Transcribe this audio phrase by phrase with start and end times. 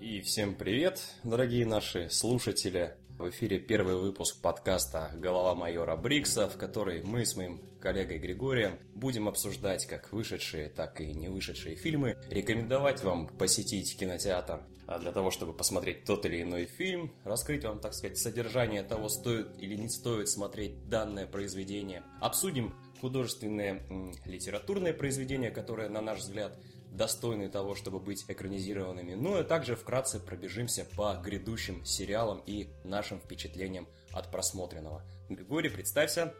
[0.00, 2.96] И всем привет, дорогие наши слушатели.
[3.18, 8.78] В эфире первый выпуск подкаста «Голова майора Брикса», в который мы с моим коллегой Григорием
[8.94, 15.10] будем обсуждать как вышедшие, так и не вышедшие фильмы, рекомендовать вам посетить кинотеатр а для
[15.10, 19.74] того, чтобы посмотреть тот или иной фильм, раскрыть вам, так сказать, содержание того, стоит или
[19.74, 22.04] не стоит смотреть данное произведение.
[22.20, 23.82] Обсудим художественные
[24.24, 26.56] литературные произведения, которые, на наш взгляд,
[26.90, 29.14] достойны того, чтобы быть экранизированными.
[29.14, 35.02] Ну и также вкратце пробежимся по грядущим сериалам и нашим впечатлениям от просмотренного.
[35.28, 36.34] Григорий, представься.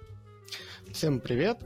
[0.93, 1.59] Всем привет!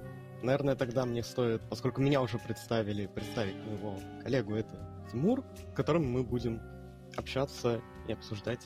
[0.42, 6.10] Наверное, тогда мне стоит, поскольку меня уже представили, представить моего коллегу, это Тимур, с которым
[6.10, 6.60] мы будем
[7.16, 8.60] общаться и обсуждать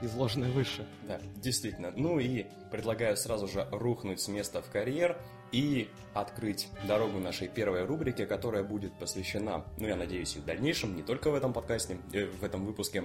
[0.00, 0.86] изложенное выше.
[1.06, 1.92] Да, действительно.
[1.94, 5.16] Ну и предлагаю сразу же рухнуть с места в карьер
[5.52, 10.96] и открыть дорогу нашей первой рубрике, которая будет посвящена, ну я надеюсь, и в дальнейшем,
[10.96, 13.04] не только в этом подкасте, э, в этом выпуске,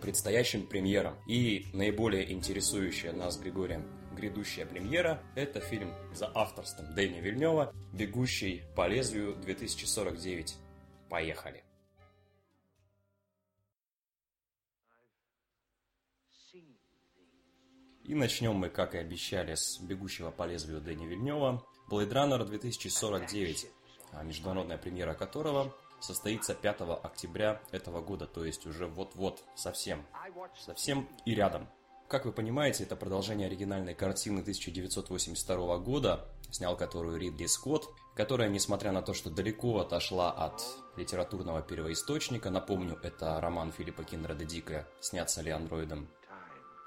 [0.00, 1.14] предстоящим премьерам.
[1.26, 3.84] И наиболее интересующая нас Григорием
[4.16, 10.54] грядущая премьера– это фильм за авторством Дэни Вильнева «Бегущий по лезвию 2049».
[11.08, 11.62] Поехали!
[18.10, 21.64] И начнем мы, как и обещали, с «Бегущего по лезвию» Дэни Вильнева.
[21.88, 23.68] Blade Runner 2049,
[24.10, 30.04] а международная премьера которого состоится 5 октября этого года, то есть уже вот-вот, совсем,
[30.58, 31.68] совсем и рядом.
[32.08, 37.84] Как вы понимаете, это продолжение оригинальной картины 1982 года, снял которую Ридли Скотт,
[38.16, 40.60] которая, несмотря на то, что далеко отошла от
[40.96, 46.08] литературного первоисточника, напомню, это роман Филиппа Киндреда Дика «Снятся ли андроидом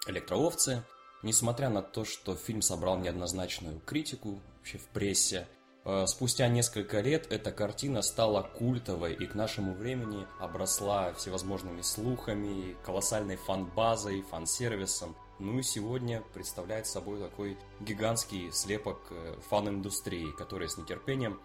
[0.06, 0.84] электроовцы»,
[1.24, 5.48] Несмотря на то, что фильм собрал неоднозначную критику вообще в прессе,
[5.86, 12.76] э, спустя несколько лет эта картина стала культовой и к нашему времени обросла всевозможными слухами,
[12.84, 15.16] колоссальной фан-базой, фан-сервисом.
[15.40, 21.40] Ну и сегодня представляет собой такой гигантский слепок э, фан-индустрии, который с нетерпением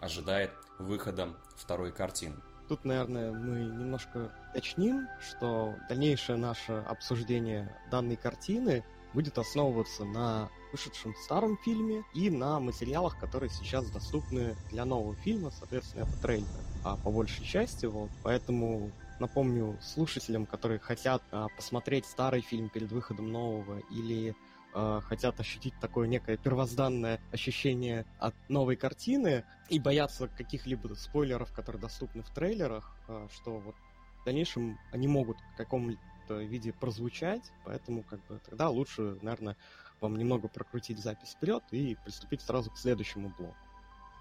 [0.00, 2.36] ожидает выхода второй картины.
[2.68, 8.84] Тут, наверное, мы немножко уточним, что дальнейшее наше обсуждение данной картины
[9.14, 15.50] будет основываться на вышедшем старом фильме и на материалах, которые сейчас доступны для нового фильма,
[15.50, 16.48] соответственно, это трейлеры,
[16.82, 22.90] а по большей части, вот, поэтому напомню слушателям, которые хотят а, посмотреть старый фильм перед
[22.90, 24.34] выходом нового или
[24.74, 31.80] а, хотят ощутить такое некое первозданное ощущение от новой картины и боятся каких-либо спойлеров, которые
[31.80, 33.76] доступны в трейлерах, а, что вот
[34.20, 35.92] в дальнейшем они могут к какому
[36.32, 39.56] виде прозвучать, поэтому как бы тогда лучше, наверное,
[40.00, 43.56] вам немного прокрутить запись вперед и приступить сразу к следующему блоку.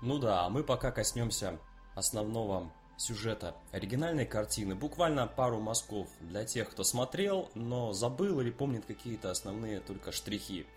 [0.01, 1.59] Ну да, а мы пока коснемся
[1.95, 4.75] основного сюжета оригинальной картины.
[4.75, 10.67] Буквально пару мазков для тех, кто смотрел, но забыл или помнит какие-то основные только штрихи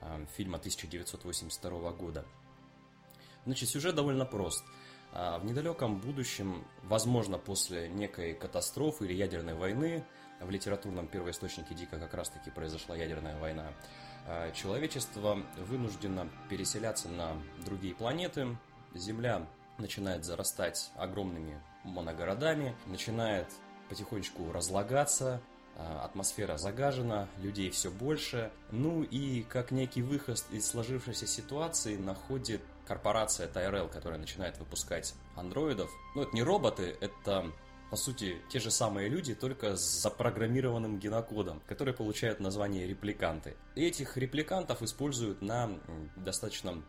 [0.00, 2.24] э, фильма 1982 года.
[3.44, 4.64] Значит, сюжет довольно прост.
[5.12, 10.04] А, в недалеком будущем, возможно, после некой катастрофы или ядерной войны,
[10.40, 13.72] в литературном первоисточнике Дика как раз-таки произошла ядерная война,
[14.26, 17.32] а, человечество вынуждено переселяться на
[17.64, 18.56] другие планеты.
[18.94, 19.46] Земля
[19.78, 23.46] начинает зарастать огромными моногородами, начинает
[23.88, 25.40] потихонечку разлагаться,
[25.76, 28.50] а, атмосфера загажена, людей все больше.
[28.70, 35.90] Ну и как некий выход из сложившейся ситуации находит корпорация Tyrell, которая начинает выпускать андроидов.
[36.14, 37.52] Ну, это не роботы, это
[37.90, 43.56] по сути, те же самые люди, только с запрограммированным генокодом, которые получают название репликанты.
[43.74, 45.78] И этих репликантов используют на
[46.16, 46.82] достаточно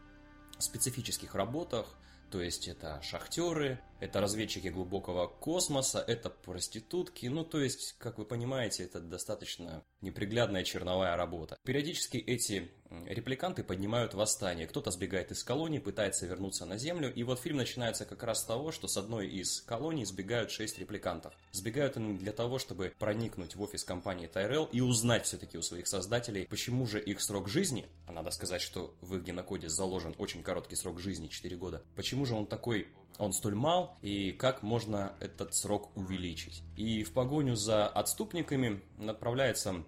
[0.58, 1.96] специфических работах,
[2.32, 8.26] то есть это шахтеры, это разведчики глубокого космоса, это проститутки, ну то есть, как вы
[8.26, 11.58] понимаете, это достаточно неприглядная черновая работа.
[11.64, 12.72] Периодически эти
[13.06, 18.06] репликанты поднимают восстание, кто-то сбегает из колонии, пытается вернуться на Землю, и вот фильм начинается
[18.06, 21.34] как раз с того, что с одной из колоний сбегают шесть репликантов.
[21.52, 25.88] Сбегают они для того, чтобы проникнуть в офис компании Tyrell и узнать все-таки у своих
[25.88, 30.44] создателей, почему же их срок жизни, а надо сказать, что в их генокоде заложен очень
[30.44, 32.88] короткий срок жизни, 4 года, почему же он такой
[33.18, 36.64] он столь мал, и как можно этот срок увеличить.
[36.78, 39.84] И в погоню за отступниками отправляется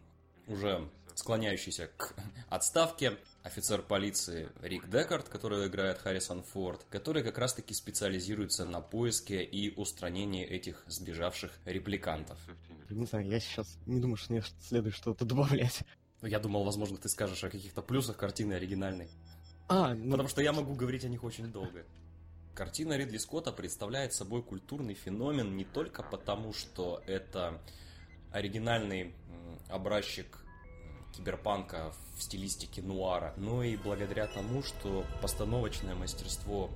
[0.48, 2.14] уже склоняющийся к
[2.50, 9.44] отставке, офицер полиции Рик Декард, который играет Харрисон Форд, который как раз-таки специализируется на поиске
[9.44, 12.38] и устранении этих сбежавших репликантов.
[12.90, 15.82] Не знаю, я сейчас не думаю, что мне следует что-то добавлять.
[16.22, 19.10] Я думал, возможно, ты скажешь о каких-то плюсах картины оригинальной.
[19.68, 20.12] А, ну...
[20.12, 21.86] Потому что я могу говорить о них очень долго.
[22.54, 27.62] Картина Ридли Скотта представляет собой культурный феномен не только потому, что это
[28.32, 29.16] оригинальный
[29.70, 30.38] образчик
[31.16, 36.70] киберпанка в стилистике нуара, но и благодаря тому, что постановочное мастерство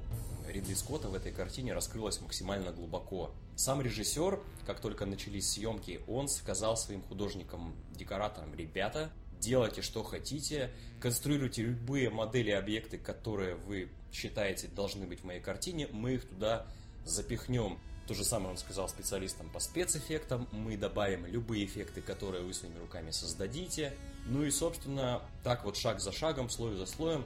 [0.47, 3.31] Ридли Скотта в этой картине раскрылось максимально глубоко.
[3.55, 11.63] Сам режиссер, как только начались съемки, он сказал своим художникам-декораторам, ребята, делайте что хотите, конструируйте
[11.63, 16.65] любые модели объекты, которые вы считаете должны быть в моей картине, мы их туда
[17.05, 17.79] запихнем.
[18.07, 20.47] То же самое он сказал специалистам по спецэффектам.
[20.51, 23.93] Мы добавим любые эффекты, которые вы своими руками создадите.
[24.25, 27.25] Ну и, собственно, так вот шаг за шагом, слой за слоем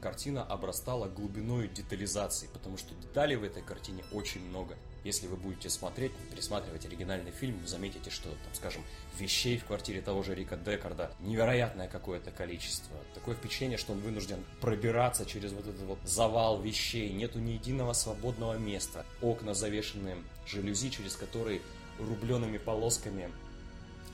[0.00, 4.76] картина обрастала глубиной детализации, потому что деталей в этой картине очень много.
[5.04, 8.82] Если вы будете смотреть, пересматривать оригинальный фильм, вы заметите, что, там, скажем,
[9.18, 12.96] вещей в квартире того же Рика Декарда невероятное какое-то количество.
[13.14, 17.12] Такое впечатление, что он вынужден пробираться через вот этот вот завал вещей.
[17.12, 19.04] Нету ни единого свободного места.
[19.20, 21.60] Окна завешены жалюзи, через которые
[21.98, 23.28] рубленными полосками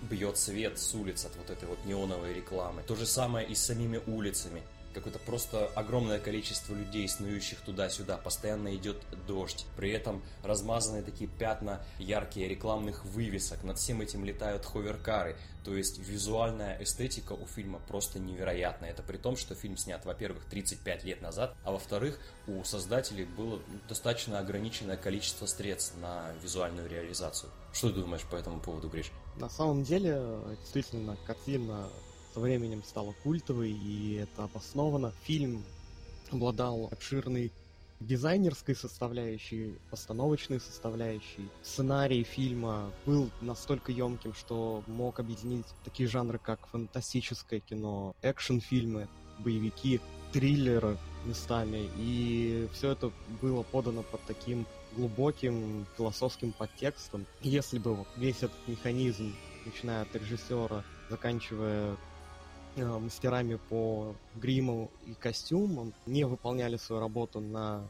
[0.03, 2.83] бьет свет с улиц от вот этой вот неоновой рекламы.
[2.83, 4.62] То же самое и с самими улицами
[4.95, 11.81] какое-то просто огромное количество людей, снующих туда-сюда, постоянно идет дождь, при этом размазанные такие пятна
[11.99, 18.19] яркие рекламных вывесок, над всем этим летают ховеркары, то есть визуальная эстетика у фильма просто
[18.19, 18.91] невероятная.
[18.91, 23.61] Это при том, что фильм снят, во-первых, 35 лет назад, а во-вторых, у создателей было
[23.89, 27.50] достаточно ограниченное количество средств на визуальную реализацию.
[27.73, 29.12] Что ты думаешь по этому поводу, Гриш?
[29.40, 30.20] На самом деле,
[30.61, 31.88] действительно, картина
[32.35, 35.12] со временем стала культовой, и это обосновано.
[35.23, 35.64] Фильм
[36.32, 37.52] обладал обширной
[38.00, 41.49] дизайнерской составляющей, постановочной составляющей.
[41.62, 49.08] Сценарий фильма был настолько емким, что мог объединить такие жанры, как фантастическое кино, экшн-фильмы,
[49.38, 50.00] боевики,
[50.32, 51.88] триллеры местами.
[51.96, 54.67] И все это было подано под таким
[54.99, 57.27] глубоким философским подтекстом.
[57.41, 59.35] Если бы весь этот механизм,
[59.65, 61.97] начиная от режиссера, заканчивая
[62.81, 67.83] Э, мастерами по гриму и костюмам не выполняли свою работу на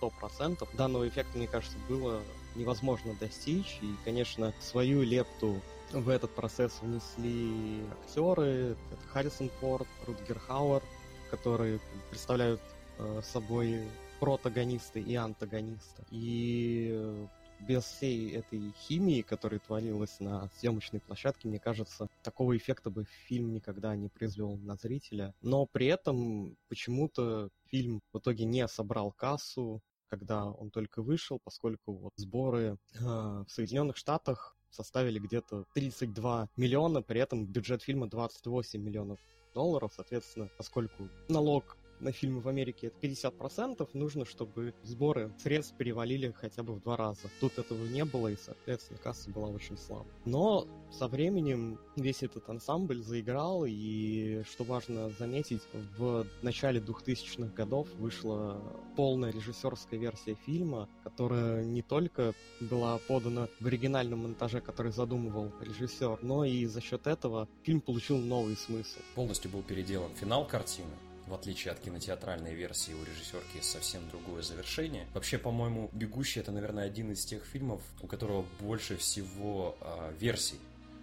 [0.00, 0.68] 100%.
[0.76, 2.22] Данного эффекта, мне кажется, было
[2.54, 3.78] невозможно достичь.
[3.82, 5.60] И, конечно, свою лепту
[5.92, 8.76] в этот процесс внесли актеры.
[8.92, 10.82] Это Харрисон Форд, Рутгер Хауэр,
[11.30, 11.80] которые
[12.10, 12.60] представляют
[12.98, 13.80] э, собой
[14.20, 16.04] протагониста и антагониста.
[16.10, 17.26] И
[17.60, 23.52] без всей этой химии, которая творилась на съемочной площадке, мне кажется, такого эффекта бы фильм
[23.52, 25.34] никогда не произвел на зрителя.
[25.42, 31.92] Но при этом почему-то фильм в итоге не собрал кассу, когда он только вышел, поскольку
[31.94, 38.80] вот сборы э, в Соединенных Штатах составили где-то 32 миллиона, при этом бюджет фильма 28
[38.80, 39.18] миллионов
[39.54, 46.32] долларов, соответственно, поскольку налог на фильмы в Америке это 50%, нужно, чтобы сборы средств перевалили
[46.36, 47.28] хотя бы в два раза.
[47.40, 50.12] Тут этого не было, и, соответственно, касса была очень слабая.
[50.24, 55.62] Но со временем весь этот ансамбль заиграл, и, что важно заметить,
[55.96, 58.62] в начале 2000-х годов вышла
[58.96, 66.18] полная режиссерская версия фильма, которая не только была подана в оригинальном монтаже, который задумывал режиссер,
[66.22, 68.98] но и за счет этого фильм получил новый смысл.
[69.14, 70.90] Полностью был переделан финал картины,
[71.26, 75.06] в отличие от кинотеатральной версии, у режиссерки совсем другое завершение.
[75.14, 80.60] Вообще, по-моему, «Бегущий»— это, наверное, один из тех фильмов, у которого больше всего э, версий.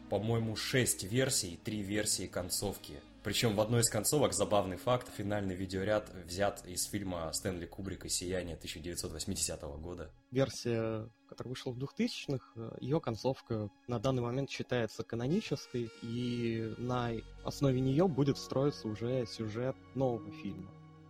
[0.09, 3.01] По-моему, шесть версий, три версии концовки.
[3.23, 8.55] Причем в одной из концовок забавный факт, финальный видеоряд взят из фильма Стэнли Кубрика «Сияние»
[8.57, 10.11] 1980 года.
[10.29, 17.11] Версия, которая вышла в 2000-х, ее концовка на данный момент считается канонической, и на
[17.45, 20.69] основе нее будет строиться уже сюжет нового фильма.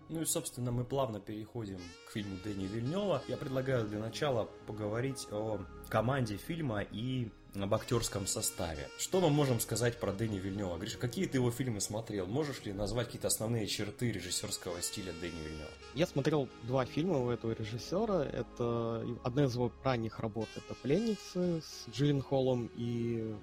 [0.10, 3.24] Ну и, собственно, мы плавно переходим к фильму Дэни Вильнева.
[3.28, 8.88] Я предлагаю для начала поговорить о команде фильма и об актерском составе.
[8.98, 10.78] Что мы можем сказать про Дэни Вильнева?
[10.78, 12.26] Гриша, какие ты его фильмы смотрел?
[12.26, 15.70] Можешь ли назвать какие-то основные черты режиссерского стиля Дэни Вильнева?
[15.94, 18.24] Я смотрел два фильма у этого режиссера.
[18.24, 20.50] Это одна из его ранних работ.
[20.56, 23.36] Это «Пленницы» с Джиллин Холлом и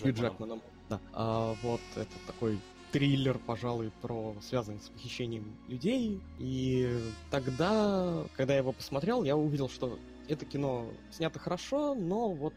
[0.00, 0.62] Хью Джекманом.
[0.88, 1.00] Да.
[1.12, 2.58] А, вот это такой
[2.90, 6.20] триллер, пожалуй, про связанный с похищением людей.
[6.38, 7.00] И
[7.30, 9.98] тогда, когда я его посмотрел, я увидел, что
[10.28, 12.54] это кино снято хорошо, но вот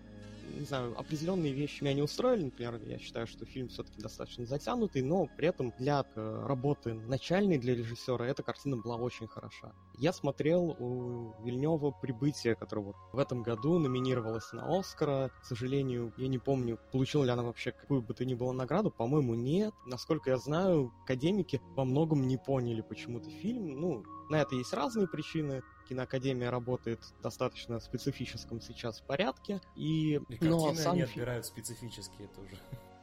[0.58, 2.46] не знаю, определенные вещи меня не устроили.
[2.46, 7.58] Например, я считаю, что фильм все-таки достаточно затянутый, но при этом для э, работы начальной
[7.58, 9.74] для режиссера эта картина была очень хороша.
[9.98, 15.32] Я смотрел у Вильнева «Прибытие», которое вот в этом году номинировалось на Оскара.
[15.42, 18.92] К сожалению, я не помню, получила ли она вообще какую бы то ни было награду.
[18.92, 19.74] По-моему, нет.
[19.86, 23.80] Насколько я знаю, академики во многом не поняли почему-то фильм.
[23.80, 25.62] Ну, на это есть разные причины.
[25.88, 29.62] Киноакадемия работает в достаточно специфическом сейчас порядке.
[29.76, 32.58] И, и но сам они отбирают специфические тоже.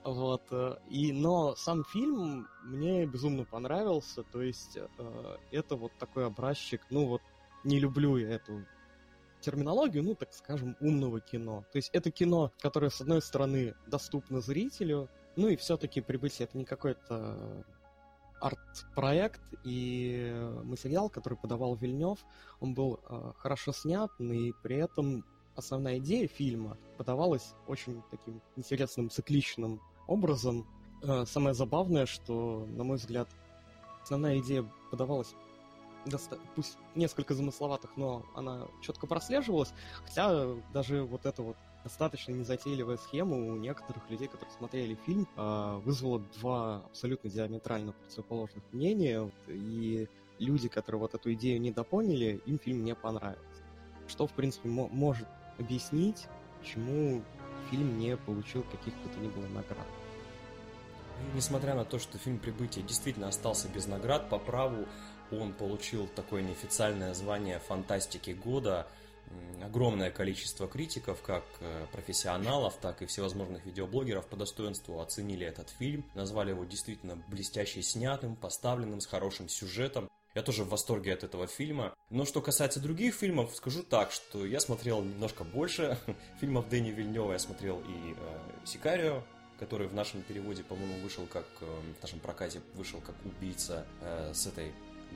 [0.05, 6.25] Вот, э, и, но сам фильм мне безумно понравился, то есть э, это вот такой
[6.25, 7.21] образчик, ну вот,
[7.65, 8.65] не люблю я эту
[9.41, 11.65] терминологию, ну, так скажем, умного кино.
[11.73, 16.59] То есть это кино, которое, с одной стороны, доступно зрителю, ну и все-таки «Прибытие»— это
[16.59, 17.65] не какой-то
[18.41, 20.33] арт-проект и
[20.65, 22.19] материал, который подавал Вильнев,
[22.61, 25.25] он был э, хорошо снят, и при этом
[25.57, 30.67] основная идея фильма подавалась очень таким интересным, цикличным образом.
[31.03, 33.29] Э, самое забавное, что, на мой взгляд,
[34.03, 35.35] основная идея подавалась
[36.07, 39.73] доста- пусть несколько замысловатых, но она четко прослеживалась,
[40.05, 45.79] хотя даже вот это вот достаточно незатейливая схема у некоторых людей, которые смотрели фильм, а,
[45.79, 50.09] вызвала два абсолютно диаметрально противоположных мнения, и
[50.39, 53.63] люди, которые вот эту идею не допоняли, им фильм не понравился.
[54.09, 56.27] Что, в принципе, может объяснить,
[56.59, 57.23] почему
[57.71, 59.87] фильм не получил каких-то то ни было наград.
[61.35, 64.87] Несмотря на то, что фильм «Прибытие» действительно остался без наград, по праву
[65.31, 68.87] он получил такое неофициальное звание фантастики года–
[69.63, 76.05] огромное количество критиков, как э, профессионалов, так и всевозможных видеоблогеров по достоинству оценили этот фильм,
[76.15, 80.09] назвали его действительно блестяще снятым, поставленным, с хорошим сюжетом.
[80.35, 81.95] Я тоже в восторге от этого фильма.
[82.09, 85.99] Но что касается других фильмов, скажу так, что я смотрел немножко больше
[86.41, 87.33] фильмов Дэни Вильнева.
[87.33, 89.25] Я смотрел и э, «Сикарио»,
[89.59, 91.47] который в нашем переводе, по-моему, вышел как...
[91.61, 94.73] Э, в нашем прокате вышел как убийца э, с этой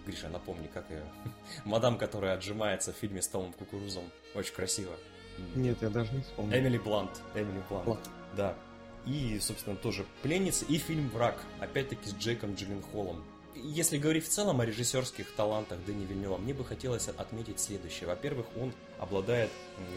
[0.07, 1.05] Гриша, напомни, как ее?
[1.65, 4.05] Мадам, которая отжимается в фильме с Томом Кукурузом.
[4.35, 4.93] Очень красиво.
[5.55, 6.57] Нет, я даже не вспомнил.
[6.57, 7.11] Эмили Блант.
[7.35, 7.85] Эмили Блант.
[7.85, 8.11] Блант.
[8.37, 8.57] Да.
[9.07, 13.23] И, собственно, тоже «Пленница» и фильм «Враг», опять-таки с Джейком Джилленхолом.
[13.55, 18.09] Если говорить в целом о режиссерских талантах Дэни Вильнева, мне бы хотелось отметить следующее.
[18.09, 18.73] Во-первых, он
[19.05, 19.51] обладает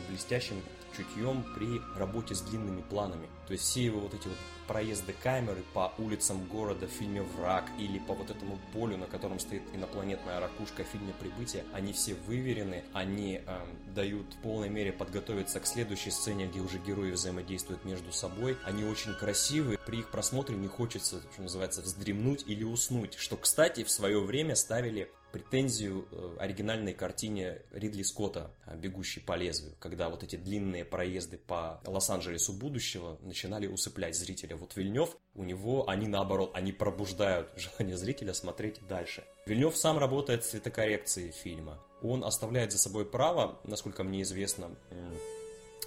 [0.09, 0.61] блестящим
[0.95, 3.27] чутьем при работе с длинными планами.
[3.47, 4.37] То есть все его вот эти вот
[4.67, 9.39] проезды камеры по улицам города в фильме «Враг» или по вот этому полю, на котором
[9.39, 14.91] стоит инопланетная ракушка в фильме «Прибытие», они все выверены, они э, дают в полной мере
[14.91, 18.57] подготовиться к следующей сцене, где уже герои взаимодействуют между собой.
[18.65, 23.83] Они очень красивые, при их просмотре не хочется, что называется, вздремнуть или уснуть, что, кстати,
[23.83, 30.23] в свое время ставили претензию э, оригинальной картине Ридли Скотта «Бегущий по лезвию», когда вот
[30.23, 34.55] эти длинные проезды по Лос-Анджелесу будущего начинали усыплять зрителя.
[34.55, 39.23] Вот Вильнев, у него они наоборот, они пробуждают желание зрителя смотреть дальше.
[39.45, 41.79] Вильнев сам работает с цветокоррекцией фильма.
[42.01, 44.71] Он оставляет за собой право, насколько мне известно,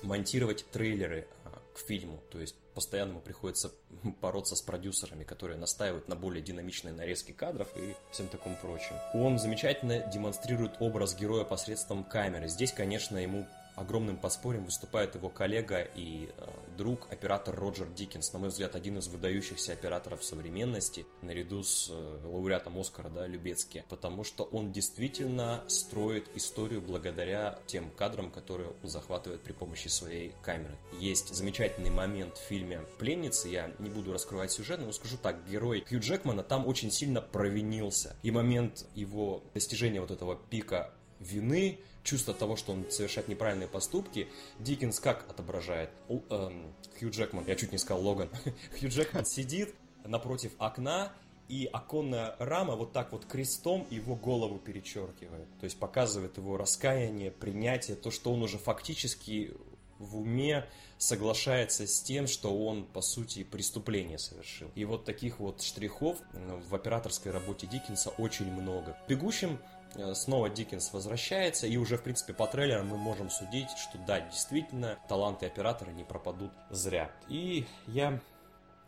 [0.02, 2.22] монтировать трейлеры а, к фильму.
[2.30, 3.72] То есть постоянно ему приходится
[4.22, 8.96] бороться с продюсерами, которые настаивают на более динамичной нарезке кадров и всем таком прочем.
[9.12, 12.48] Он замечательно демонстрирует образ героя посредством камеры.
[12.48, 13.46] Здесь, конечно, ему
[13.80, 16.46] огромным подспорьем выступает его коллега и э,
[16.76, 22.20] друг, оператор Роджер Диккенс, на мой взгляд, один из выдающихся операторов современности, наряду с э,
[22.24, 28.88] лауреатом Оскара, да, Любецки, потому что он действительно строит историю благодаря тем кадрам, которые он
[28.88, 30.76] захватывает при помощи своей камеры.
[30.98, 35.84] Есть замечательный момент в фильме «Пленницы», я не буду раскрывать сюжет, но скажу так, герой
[35.88, 42.34] Хью Джекмана там очень сильно провинился, и момент его достижения вот этого пика вины, чувство
[42.34, 45.90] того, что он совершает неправильные поступки, Диккенс как отображает?
[46.08, 48.30] Л, эм, Хью Джекман, я чуть не сказал Логан,
[48.80, 49.74] Хью Джекман сидит
[50.04, 51.12] напротив окна,
[51.48, 55.48] и оконная рама вот так вот крестом его голову перечеркивает.
[55.58, 59.52] То есть показывает его раскаяние, принятие, то, что он уже фактически
[59.98, 60.64] в уме
[60.96, 64.70] соглашается с тем, что он, по сути, преступление совершил.
[64.76, 68.96] И вот таких вот штрихов в операторской работе Диккенса очень много.
[69.08, 69.79] «Бегущим» Э,
[70.14, 74.98] снова Диккенс возвращается, и уже, в принципе, по трейлерам мы можем судить, что да, действительно,
[75.08, 77.10] таланты оператора не пропадут зря.
[77.28, 78.20] И я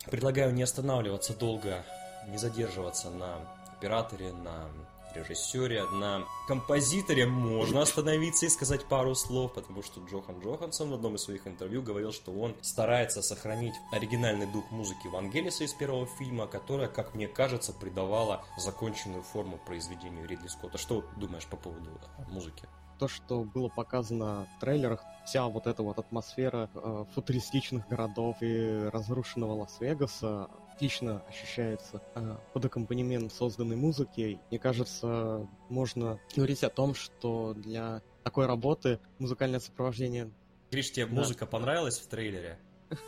[0.09, 1.83] предлагаю не останавливаться долго,
[2.27, 3.37] не задерживаться на
[3.77, 4.69] операторе, на
[5.15, 11.15] режиссере, на композиторе можно остановиться и сказать пару слов, потому что Джохан Джохансон в одном
[11.15, 16.47] из своих интервью говорил, что он старается сохранить оригинальный дух музыки Вангелиса из первого фильма,
[16.47, 20.77] которая, как мне кажется, придавала законченную форму произведению Ридли Скотта.
[20.77, 21.89] Что думаешь по поводу
[22.29, 22.67] музыки?
[23.03, 28.89] то, что было показано в трейлерах, вся вот эта вот атмосфера э, футуристичных городов и
[28.93, 34.39] разрушенного Лас-Вегаса отлично ощущается э, под аккомпанемент созданной музыки.
[34.49, 40.31] Мне кажется, можно говорить о том, что для такой работы музыкальное сопровождение...
[40.71, 41.13] Гриш, тебе да.
[41.13, 42.59] музыка понравилась в трейлере?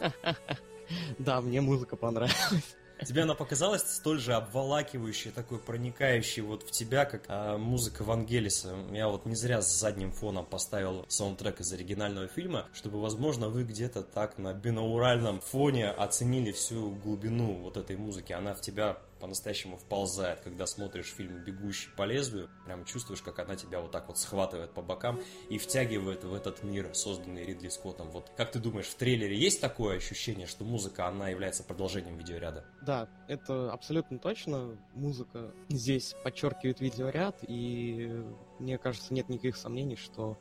[1.17, 2.75] Да, мне музыка понравилась.
[3.03, 8.75] Тебе она показалась столь же обволакивающей, такой проникающей вот в тебя, как а, музыка Вангелиса.
[8.91, 13.63] Я вот не зря с задним фоном поставил саундтрек из оригинального фильма, чтобы, возможно, вы
[13.63, 18.33] где-то так на бинауральном фоне оценили всю глубину вот этой музыки.
[18.33, 23.55] Она в тебя по-настоящему вползает, когда смотришь фильм «Бегущий по лезвию», прям чувствуешь, как она
[23.55, 28.11] тебя вот так вот схватывает по бокам и втягивает в этот мир, созданный Ридли Скоттом.
[28.11, 32.65] Вот как ты думаешь, в трейлере есть такое ощущение, что музыка, она является продолжением видеоряда?
[32.83, 34.77] Да, это абсолютно точно.
[34.93, 38.23] Музыка здесь подчеркивает видеоряд, и
[38.59, 40.37] мне кажется, нет никаких сомнений, что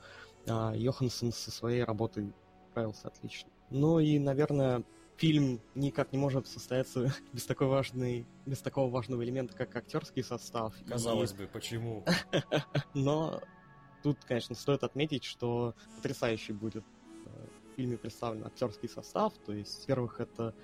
[0.47, 2.35] а, Йоханссон со своей работой
[2.71, 3.49] справился отлично.
[3.71, 4.85] Ну и, наверное,
[5.17, 10.75] фильм никак не может состояться без такой важной, без такого важного элемента, как актерский состав.
[10.87, 11.37] Казалось и...
[11.37, 12.05] бы, почему?
[12.95, 13.41] Но
[14.03, 16.85] тут, конечно, стоит отметить, что потрясающий будет
[17.27, 19.33] э, в фильме представлен актерский состав.
[19.47, 20.55] То есть, во-первых, это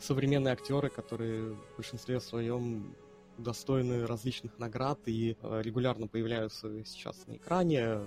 [0.00, 2.94] современные актеры, которые в большинстве своем
[3.36, 8.00] достойны различных наград и э, регулярно появляются сейчас на экране.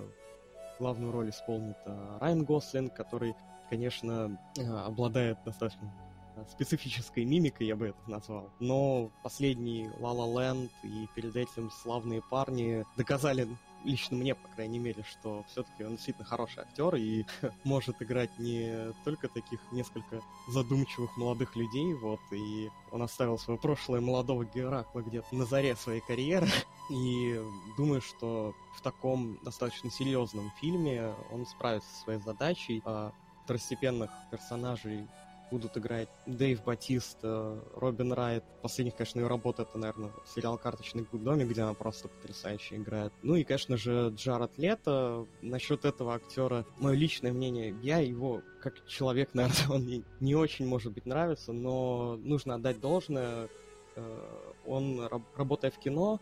[0.78, 3.34] Главную роль исполнит э, Райан Гослинг, который
[3.72, 5.90] конечно, э, обладает достаточно
[6.36, 8.50] э, специфической мимикой, я бы это назвал.
[8.60, 13.48] Но последний La La Land и перед этим славные парни доказали
[13.82, 17.24] лично мне, по крайней мере, что все-таки он действительно хороший актер и
[17.64, 24.02] может играть не только таких несколько задумчивых молодых людей, вот, и он оставил свое прошлое
[24.02, 26.48] молодого Геракла где-то на заре своей карьеры,
[26.90, 27.40] и
[27.78, 33.12] думаю, что в таком достаточно серьезном фильме он справится со своей задачей, а
[33.44, 35.06] второстепенных персонажей
[35.52, 38.42] будут играть Дэйв Батист, Робин Райт.
[38.62, 43.12] Последних, конечно, ее работа это, наверное, сериал «Карточный домик», где она просто потрясающе играет.
[43.22, 45.26] Ну и, конечно же, Джаред Лето.
[45.42, 50.92] Насчет этого актера, мое личное мнение, я его, как человек, наверное, он не очень, может
[50.92, 53.48] быть, нравится, но нужно отдать должное.
[53.94, 56.18] Э, он, работая в кино,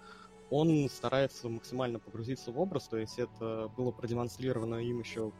[0.50, 5.30] он старается максимально погрузиться в образ, то есть это было продемонстрировано им еще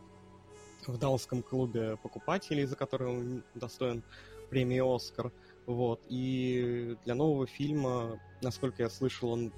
[0.86, 4.02] в Далласском клубе покупателей, за который он достоин
[4.50, 5.32] премии «Оскар».
[5.66, 6.00] Вот.
[6.08, 9.52] И для нового фильма, насколько я слышал, он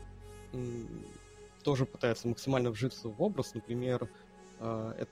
[1.63, 3.55] тоже пытается максимально вжиться в образ.
[3.55, 4.09] Например,
[4.61, 5.11] э, это,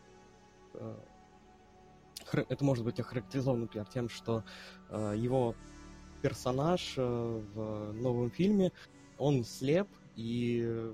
[0.74, 4.44] э, это может быть охарактеризовано, например, тем, что
[4.90, 5.54] э, его
[6.22, 8.72] персонаж в новом фильме,
[9.16, 10.92] он слеп, и,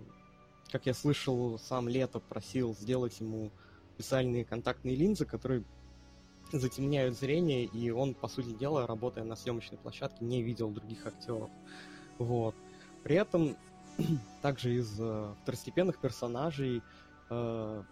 [0.70, 3.50] как я слышал, сам Лето просил сделать ему
[3.96, 5.64] специальные контактные линзы, которые
[6.52, 11.50] затемняют зрение, и он, по сути дела, работая на съемочной площадке, не видел других актеров.
[12.18, 12.54] Вот.
[13.02, 13.56] При этом
[14.42, 16.82] также из э, второстепенных персонажей
[17.30, 17.82] э,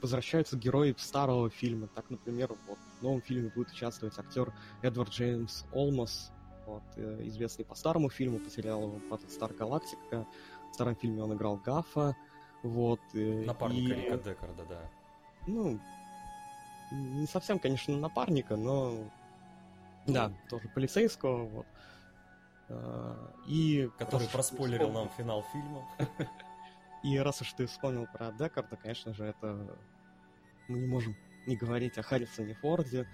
[0.00, 1.88] возвращаются герои старого фильма.
[1.88, 6.32] Так, например, вот, в новом фильме будет участвовать актер Эдвард Джеймс Олмос,
[6.66, 10.26] вот, э, известный по старому фильму, по сериалу «Стар Галактика».
[10.70, 12.16] В старом фильме он играл Гафа.
[12.66, 14.02] Вот, напарника и...
[14.02, 14.80] Рика Декарда, да.
[15.46, 15.78] Ну,
[16.90, 19.10] не совсем, конечно, напарника, но...
[20.06, 21.66] Да, тоже полицейского, вот.
[22.68, 23.90] А, и...
[23.98, 25.86] Который проспойлерил нам финал фильма.
[27.02, 29.78] И раз уж ты вспомнил про Декарда, конечно же, это...
[30.68, 33.08] Мы не можем не говорить о Харрисоне Форде,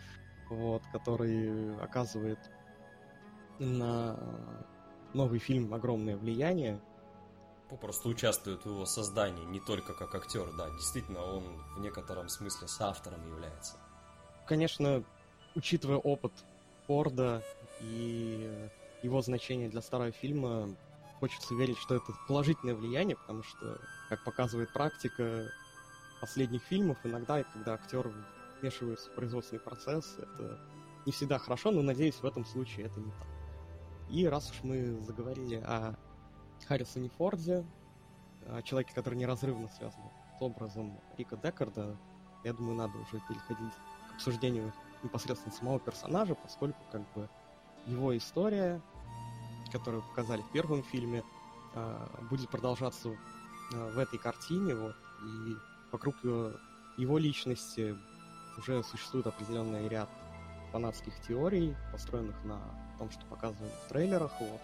[0.48, 2.38] вот, который оказывает
[3.58, 4.18] на
[5.12, 6.80] новый фильм огромное влияние
[7.72, 11.42] попросту участвует в его создании, не только как актер, да, действительно, он
[11.74, 13.78] в некотором смысле соавтором является.
[14.46, 15.02] Конечно,
[15.54, 16.32] учитывая опыт
[16.86, 17.42] Форда
[17.80, 18.68] и
[19.02, 20.68] его значение для старого фильма,
[21.18, 23.80] хочется верить, что это положительное влияние, потому что,
[24.10, 25.48] как показывает практика
[26.20, 28.12] последних фильмов, иногда, когда актер
[28.60, 30.60] вмешивается в производственный процесс, это
[31.06, 33.28] не всегда хорошо, но, надеюсь, в этом случае это не так.
[34.10, 35.96] И раз уж мы заговорили о
[36.66, 37.64] Харрисоне Форде,
[38.64, 40.02] человеке, который неразрывно связан
[40.38, 41.96] с образом Рика Декарда,
[42.44, 43.72] я думаю, надо уже переходить
[44.10, 44.72] к обсуждению
[45.02, 47.28] непосредственно самого персонажа, поскольку как бы
[47.86, 48.80] его история,
[49.70, 51.22] которую показали в первом фильме,
[51.74, 53.10] а, будет продолжаться
[53.74, 54.94] а, в этой картине, вот,
[55.24, 55.56] и
[55.90, 56.16] вокруг
[56.96, 57.96] его личности
[58.58, 60.08] уже существует определенный ряд
[60.72, 62.60] фанатских теорий, построенных на
[62.98, 64.60] том, что показывали в трейлерах, вот,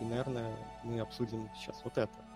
[0.00, 2.28] и, наверное, мы обсудим сейчас вот это.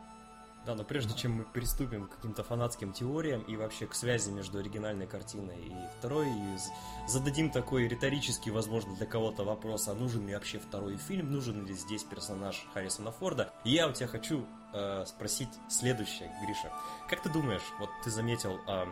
[0.65, 4.59] Да, но прежде чем мы приступим к каким-то фанатским теориям и вообще к связи между
[4.59, 10.35] оригинальной картиной и второй, и зададим такой риторический, возможно, для кого-то вопрос, а нужен ли
[10.35, 13.53] вообще второй фильм, нужен ли здесь персонаж Харрисона Форда.
[13.65, 16.73] Я у тебя хочу э, спросить следующее, Гриша.
[17.09, 18.87] Как ты думаешь, вот ты заметил, э,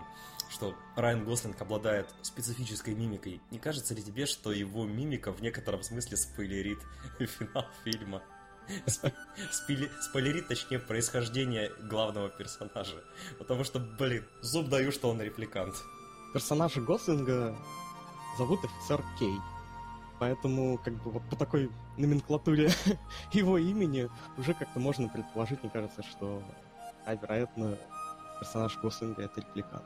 [0.51, 3.41] что Райан Гослинг обладает специфической мимикой.
[3.53, 6.81] Не кажется ли тебе, что его мимика в некотором смысле спойлерит
[7.21, 8.23] финал фильма?
[9.51, 9.91] Спили...
[10.01, 13.03] Спойлерит, точнее, происхождение главного персонажа.
[13.39, 15.75] Потому что, блин, зуб даю, что он репликант.
[16.33, 17.57] Персонажа Гослинга
[18.39, 19.35] зовут офицер Кей.
[20.19, 22.71] Поэтому, как бы, вот по такой номенклатуре
[23.33, 26.43] его имени уже как-то можно предположить, мне кажется, что,
[27.07, 27.79] а, вероятно,
[28.39, 29.85] персонаж Гослинга— это репликант.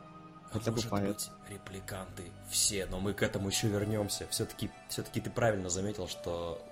[0.53, 1.09] Хотя бы поэт.
[1.09, 4.29] быть, репликанты все, но мы к этому еще вернемся.
[4.29, 6.65] Все-таки все ты правильно заметил, что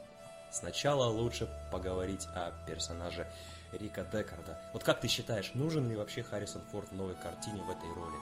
[0.52, 3.26] Сначала лучше поговорить о персонаже
[3.72, 4.60] Рика Декарда.
[4.74, 8.16] Вот как ты считаешь, нужен ли вообще Харрисон Форд в новой картине в этой роли?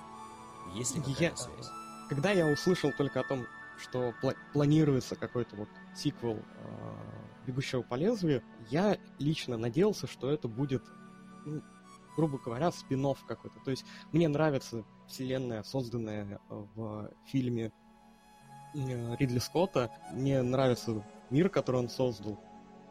[0.77, 1.37] Есть ли какая-то я...
[1.37, 1.71] связь?
[2.09, 3.47] Когда я услышал только о том,
[3.79, 6.43] что пла- планируется какой-то вот сиквел э,
[7.47, 10.85] «Бегущего по лезвию», я лично надеялся, что это будет,
[11.45, 11.63] ну,
[12.15, 13.59] грубо говоря, спин какой-то.
[13.65, 17.73] То есть мне нравится вселенная, созданная в фильме
[18.77, 19.91] э, Ридли Скотта.
[20.13, 22.39] Мне нравится мир, который он создал.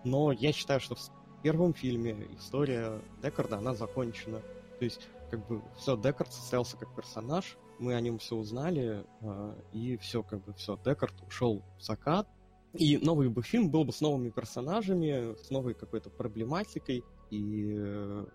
[0.04, 4.42] Но я считаю, что в первом фильме история Декарда, она закончена.
[4.80, 9.56] То есть, как бы, все, Декард состоялся как персонаж, мы о нем все узнали, э,
[9.74, 12.28] и все, как бы, все, Декард ушел в закат,
[12.74, 18.26] и новый бы фильм был бы с новыми персонажами, с новой какой-то проблематикой, и э,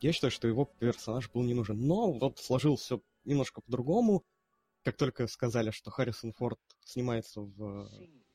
[0.00, 1.80] я считаю, что его персонаж был не нужен.
[1.80, 4.24] Но вот сложилось все немножко по-другому.
[4.84, 7.88] Как только сказали, что Харрисон Форд снимается в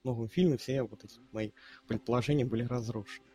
[0.03, 1.51] новом фильме все вот эти мои
[1.87, 3.25] предположения были разрушены.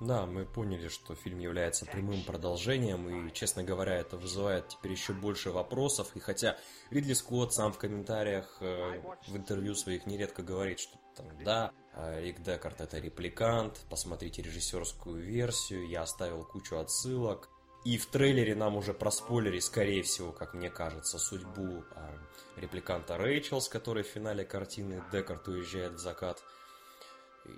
[0.00, 5.12] Да, мы поняли, что фильм является прямым продолжением, и, честно говоря, это вызывает теперь еще
[5.12, 6.16] больше вопросов.
[6.16, 6.56] И хотя
[6.88, 12.22] Ридли Скотт сам в комментариях э, в интервью своих нередко говорит, что там, да, э,
[12.22, 17.50] Рик Декарт это репликант, посмотрите режиссерскую версию, я оставил кучу отсылок.
[17.84, 23.60] И в трейлере нам уже проспойлерили, скорее всего, как мне кажется, судьбу э, репликанта Рэйчел,
[23.60, 26.42] с которой в финале картины Декарт уезжает в закат.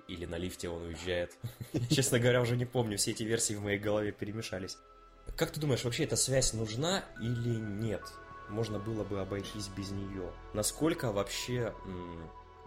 [0.07, 1.37] Или на лифте он уезжает.
[1.89, 4.77] Честно говоря, уже не помню, все эти версии в моей голове перемешались.
[5.35, 8.03] Как ты думаешь, вообще эта связь нужна или нет?
[8.49, 10.31] Можно было бы обойтись без нее.
[10.53, 11.73] Насколько вообще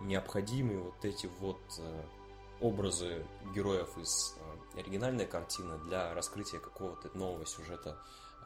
[0.01, 2.03] необходимы вот эти вот э,
[2.61, 4.35] образы героев из
[4.75, 7.97] э, оригинальной картины для раскрытия какого-то нового сюжета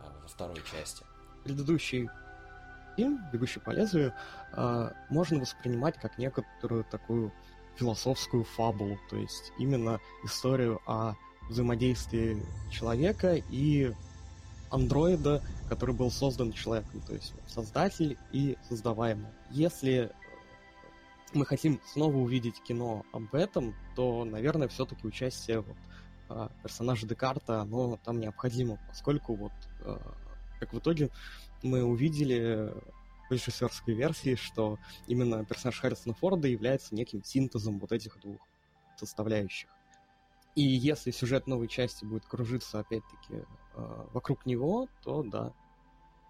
[0.00, 1.04] э, во второй части?
[1.44, 2.08] Предыдущий
[2.96, 4.12] фильм «Бегущий по лезвию»
[4.52, 7.32] э, можно воспринимать как некоторую такую
[7.76, 11.14] философскую фабулу, то есть именно историю о
[11.48, 13.92] взаимодействии человека и
[14.70, 19.30] андроида, который был создан человеком, то есть создатель и создаваемый.
[19.50, 20.12] Если
[21.32, 25.76] мы хотим снова увидеть кино об этом, то, наверное, все-таки участие вот,
[26.28, 30.14] а, персонажа Декарта, оно там необходимо, поскольку вот а,
[30.58, 31.10] как в итоге
[31.62, 32.72] мы увидели
[33.28, 38.40] в режиссерской версии, что именно персонаж Харрисона Форда является неким синтезом вот этих двух
[38.96, 39.68] составляющих.
[40.56, 45.52] И если сюжет новой части будет кружиться, опять-таки, э, вокруг него, то да,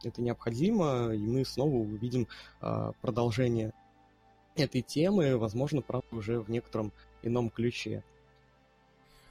[0.05, 2.27] это необходимо, и мы снова увидим
[3.03, 3.75] продолжение
[4.57, 8.03] этой темы, возможно, правда, уже в некотором ином ключе.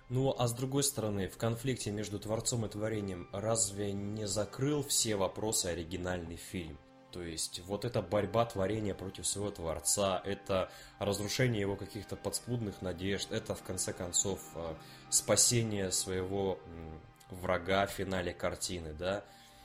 [0.10, 5.16] Ну, а с другой стороны, в конфликте между Творцом и Творением разве не закрыл все
[5.16, 6.78] вопросы оригинальный фильм?
[7.12, 13.32] То есть вот эта борьба творения против своего Творца, это разрушение его каких-то подспудных надежд,
[13.32, 14.76] это в конце концов э,
[15.10, 16.60] спасение своего
[17.30, 19.24] врага в финале картины, да?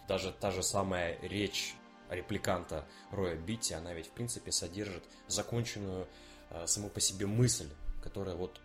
[0.08, 1.74] Даже та же самая речь
[2.10, 6.06] репликанта Роя Битти, она ведь в принципе содержит законченную
[6.50, 7.68] э, саму по себе мысль,
[8.02, 8.60] которая вот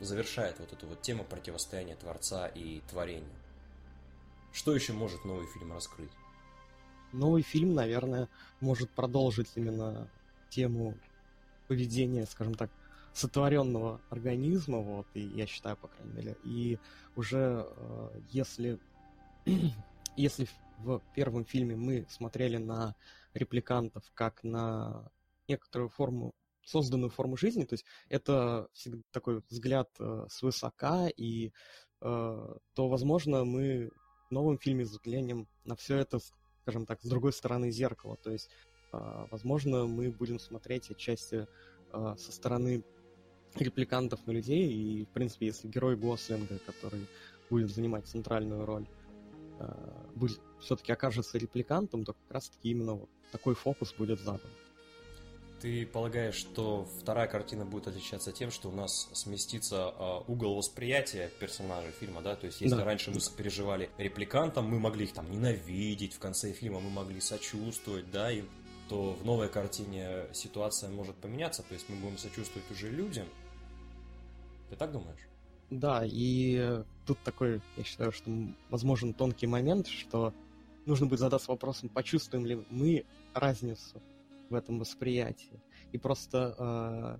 [0.00, 3.28] завершает вот эту вот тему противостояния Творца и творения.
[4.52, 6.10] Что еще может новый фильм раскрыть?
[7.12, 8.28] Новый фильм, наверное,
[8.60, 10.08] может продолжить именно
[10.50, 10.94] тему
[11.68, 12.70] поведения, скажем так,
[13.12, 16.78] сотворенного организма, вот, и я считаю, по крайней мере, и
[17.14, 18.78] уже э, если,
[20.16, 20.48] если
[20.84, 22.94] в первом фильме мы смотрели на
[23.34, 25.10] репликантов как на
[25.48, 26.32] некоторую форму
[26.64, 31.50] созданную форму жизни, то есть это всегда такой взгляд э, свысока, и э,
[32.74, 33.90] то, возможно, мы
[34.28, 36.20] в новом фильме взглянем на все это,
[36.62, 38.48] скажем так, с другой стороны зеркала, то есть,
[38.92, 41.48] э, возможно, мы будем смотреть отчасти
[41.92, 42.84] э, со стороны
[43.56, 47.06] репликантов на людей, и, в принципе, если герой Гослинга, который
[47.50, 48.86] будет занимать центральную роль,
[50.14, 54.50] будет все-таки окажется репликантом, то как раз-таки именно вот такой фокус будет задан.
[55.60, 61.30] Ты полагаешь, что вторая картина будет отличаться тем, что у нас сместится э, угол восприятия
[61.38, 62.34] персонажей фильма, да?
[62.34, 62.84] То есть, если да.
[62.84, 68.10] раньше мы сопереживали репликантам, мы могли их там ненавидеть, в конце фильма мы могли сочувствовать,
[68.10, 68.48] да, им,
[68.88, 73.28] то в новой картине ситуация может поменяться, то есть мы будем сочувствовать уже людям.
[74.68, 75.28] Ты так думаешь?
[75.70, 78.30] Да, и тут такой, я считаю, что
[78.70, 80.32] возможен тонкий момент, что
[80.86, 84.02] нужно будет задаться вопросом, почувствуем ли мы разницу
[84.50, 85.62] в этом восприятии.
[85.92, 87.18] И просто э,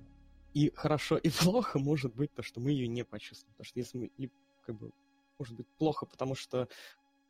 [0.54, 3.52] и хорошо, и плохо может быть то, что мы ее не почувствуем.
[3.54, 4.30] Потому что если мы, и,
[4.66, 4.92] как бы,
[5.38, 6.68] может быть плохо, потому что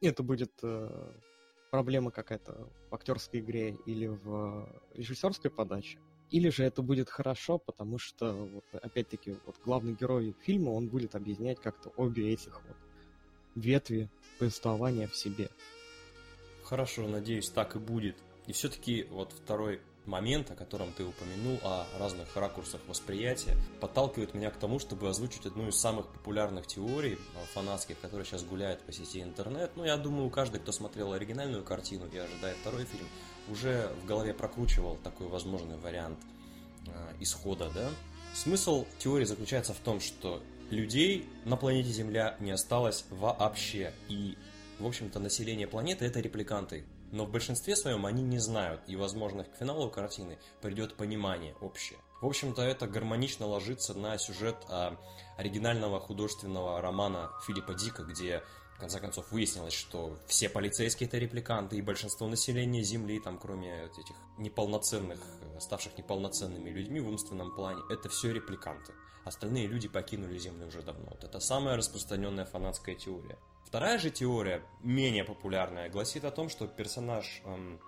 [0.01, 1.13] это будет э,
[1.71, 5.99] проблема какая-то в актерской игре или в режиссерской подаче.
[6.33, 11.15] Или же это будет хорошо, потому что, вот, опять-таки, вот главный герой фильма, он будет
[11.15, 12.77] объединять как-то обе этих вот
[13.55, 15.51] ветви повествования в себе.
[16.65, 18.17] Хорошо, надеюсь, так и будет.
[18.47, 24.51] И все-таки вот второй момент, о котором ты упомянул, о разных ракурсах восприятия, подталкивает меня
[24.51, 28.93] к тому, чтобы озвучить одну из самых популярных теорий э, фанатских, которая сейчас гуляет по
[28.93, 29.71] сети интернет.
[29.77, 33.07] Ну, я думаю, каждый, кто смотрел оригинальную картину и ожидает второй фильм,
[33.49, 36.19] уже в голове прокручивал такой возможный вариант
[36.87, 37.91] э, исхода, да?
[38.35, 44.39] Смысл теории заключается в том, что людей на планете Земля не осталось вообще, и,
[44.79, 49.45] в общем-то, население планеты– это репликанты, но в большинстве своем они не знают, и, возможно,
[49.45, 51.99] к финалу картины придет понимание общее.
[52.23, 54.97] В общем-то, это гармонично ложится на сюжет а,
[55.37, 58.43] оригинального художественного романа Филиппа Дика, где
[58.77, 63.85] в конце концов выяснилось, что все полицейские это репликанты, и большинство населения Земли, там, кроме
[63.85, 65.21] этих неполноценных,
[65.61, 68.95] ставших неполноценными людьми в умственном плане, это все репликанты.
[69.25, 71.11] Остальные люди покинули Землю уже давно.
[71.11, 73.39] Вот это самая распространенная фанатская теория.
[73.73, 77.81] Вторая же теория, менее популярная, гласит о том, что персонаж эм,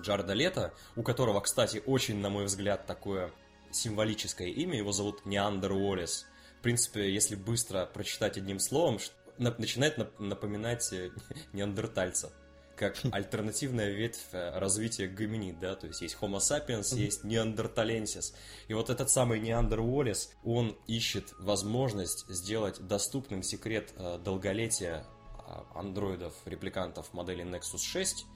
[0.00, 3.30] Джареда Лето, у которого, кстати, очень, на мой взгляд, такое
[3.70, 6.24] символическое имя, его зовут Неандер Уоллес.
[6.58, 8.98] В принципе, если быстро прочитать одним словом,
[9.36, 11.10] начинает напоминать э,
[11.52, 12.32] неандертальца
[12.78, 18.34] как альтернативная ветвь э, развития гоминид, да, то есть есть Homo sapiens, есть неандерталенсис.
[18.68, 25.04] И вот этот самый Неандер Уоллес, он ищет возможность сделать доступным секрет э, долголетия
[25.38, 28.26] а, андроидов, репликантов модели Nexus 6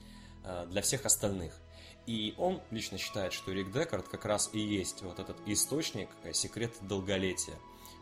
[0.43, 1.53] э, для всех остальных.
[2.05, 6.73] И он лично считает, что Рик Декард как раз и есть вот этот источник, секрет
[6.81, 7.55] долголетия,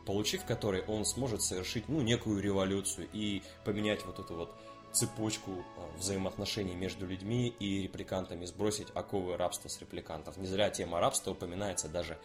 [0.05, 4.55] получив который он сможет совершить ну, некую революцию и поменять вот эту вот
[4.91, 10.37] цепочку а, взаимоотношений между людьми и репликантами, сбросить оковы рабства с репликантов.
[10.37, 12.17] Не зря тема рабства упоминается даже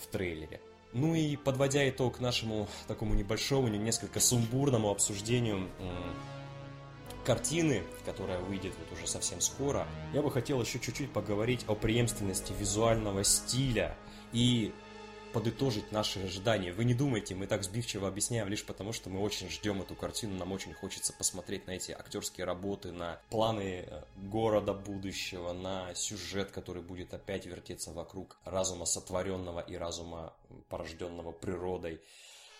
[0.00, 0.60] в трейлере.
[0.92, 5.68] Ну и подводя итог нашему такому небольшому, несколько сумбурному обсуждению
[7.24, 12.52] картины, которая выйдет вот уже совсем скоро, я бы хотел еще чуть-чуть поговорить о преемственности
[12.58, 13.96] визуального стиля
[14.32, 14.72] и
[15.34, 16.72] подытожить наши ожидания.
[16.72, 20.38] Вы не думайте, мы так сбивчиво объясняем лишь потому, что мы очень ждем эту картину,
[20.38, 26.52] нам очень хочется посмотреть на эти актерские работы, на планы э, города будущего, на сюжет,
[26.52, 30.32] который будет опять вертеться вокруг разума сотворенного и разума
[30.68, 32.00] порожденного природой.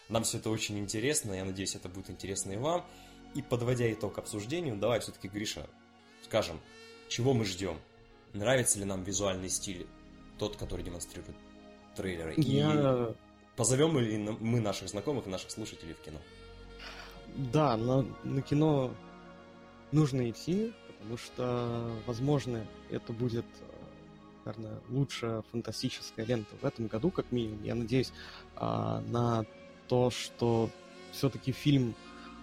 [0.09, 2.85] Нам все это очень интересно, я надеюсь, это будет интересно и вам.
[3.37, 5.69] И подводя итог обсуждению, давай все-таки, Гриша,
[6.25, 6.61] скажем,
[7.09, 7.81] чего мы ждем?
[8.33, 9.87] Нравится ли нам визуальный стиль,
[10.41, 11.37] тот, который демонстрирует
[11.95, 12.35] трейлеры.
[12.37, 13.09] Я...
[13.11, 16.19] И позовем ли мы наших знакомых и наших слушателей в кино?
[17.53, 18.93] Да, но на кино
[19.91, 23.47] нужно идти, потому что, возможно, это будет,
[24.45, 27.63] наверное, лучшая фантастическая лента в этом году, как минимум.
[27.63, 28.13] Я надеюсь
[28.57, 29.45] а, на
[29.89, 30.71] то, что
[31.13, 31.95] все-таки фильм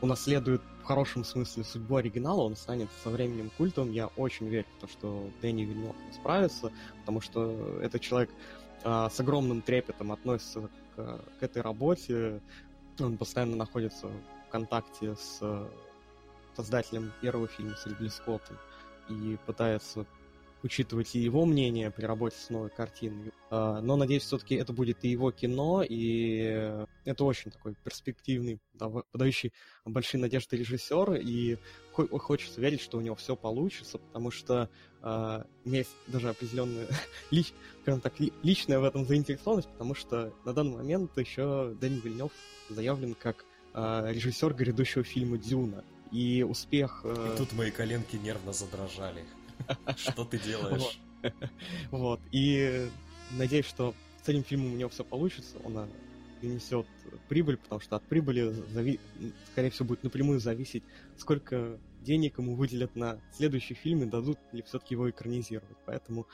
[0.01, 3.91] унаследует в хорошем смысле судьбу оригинала, он станет со временем культом.
[3.91, 8.31] Я очень верю в то, что Дэнни Вильнев справится, потому что этот человек
[8.83, 12.41] с огромным трепетом относится к, к этой работе.
[12.99, 15.41] Он постоянно находится в контакте с
[16.55, 18.57] создателем первого фильма, с Ридли Скоттом,
[19.09, 20.05] и пытается
[20.63, 23.31] учитывать и его мнение при работе с новой картиной.
[23.49, 28.59] А, но, надеюсь, все-таки это будет и его кино, и это очень такой перспективный,
[29.11, 29.53] подающий
[29.85, 31.57] большие надежды режиссер, и
[31.93, 34.69] хочется верить, что у него все получится, потому что
[35.03, 36.87] у меня есть даже определенная
[37.31, 37.53] лич,
[37.85, 42.31] так, личная в этом заинтересованность, потому что на данный момент еще Дэнни Вильнев
[42.69, 45.83] заявлен как э, режиссер грядущего фильма «Дюна».
[46.11, 47.01] И успех...
[47.03, 47.33] Э...
[47.33, 49.23] И тут мои коленки нервно задрожали.
[49.97, 50.99] Что ты делаешь?
[51.91, 52.19] Вот.
[52.31, 52.89] И
[53.37, 55.57] надеюсь, что с этим фильмом у него все получится.
[55.63, 55.87] Он
[56.39, 56.87] принесет
[57.29, 58.99] прибыль, потому что от прибыли, зави...
[59.51, 60.83] скорее всего, будет напрямую зависеть,
[61.17, 65.77] сколько денег ему выделят на следующий фильм и дадут ли все-таки его экранизировать.
[65.85, 66.27] Поэтому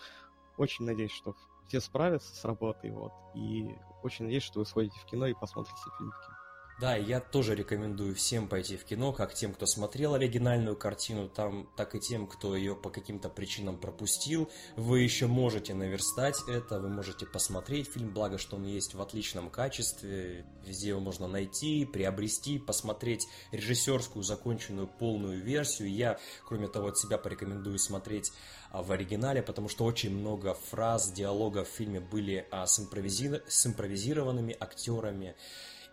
[0.58, 1.36] очень надеюсь, что
[1.68, 3.68] все справятся с работой, вот, и
[4.04, 6.37] очень надеюсь, что вы сходите в кино и посмотрите фильм в кино.
[6.80, 11.68] Да, я тоже рекомендую всем пойти в кино, как тем, кто смотрел оригинальную картину, там,
[11.76, 14.48] так и тем, кто ее по каким-то причинам пропустил.
[14.76, 19.50] Вы еще можете наверстать это, вы можете посмотреть фильм, благо, что он есть в отличном
[19.50, 25.90] качестве, везде его можно найти, приобрести, посмотреть режиссерскую законченную полную версию.
[25.90, 28.32] Я, кроме того, от себя порекомендую смотреть
[28.70, 33.42] а, в оригинале, потому что очень много фраз, диалогов в фильме были а, с, импровизи...
[33.48, 35.36] с импровизированными актерами.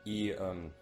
[0.04, 0.72] И эм,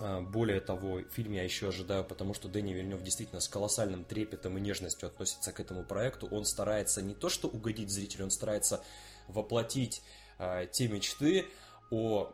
[0.00, 4.56] э, более того, фильм я еще ожидаю, потому что Дэнни Вильнев действительно с колоссальным трепетом
[4.58, 6.28] и нежностью относится к этому проекту.
[6.30, 8.82] Он старается не то что угодить зрителю, он старается
[9.28, 10.02] воплотить
[10.38, 11.46] э, те мечты
[11.90, 12.32] о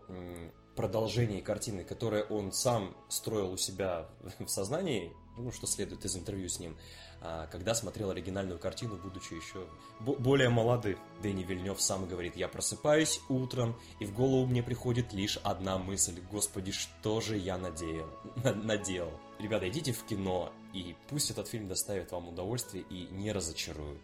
[0.77, 4.07] продолжении картины, которые он сам строил у себя
[4.39, 6.77] в сознании, ну, что следует из интервью с ним.
[7.29, 9.67] А, когда смотрел оригинальную картину, будучи еще
[9.99, 10.97] более молодым.
[11.23, 16.21] Дэнни Вильнев сам говорит, я просыпаюсь утром, и в голову мне приходит лишь одна мысль,
[16.31, 18.09] господи, что же я надеял,
[18.45, 19.13] наделал.
[19.41, 23.99] Ребята, идите в кино, и пусть этот фильм доставит вам удовольствие и не разочарует.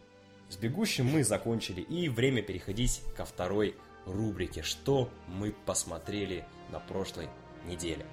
[0.49, 7.29] С «Бегущим» мы закончили, и время переходить ко второй рубрике, что мы посмотрели на прошлой
[7.67, 8.05] неделе.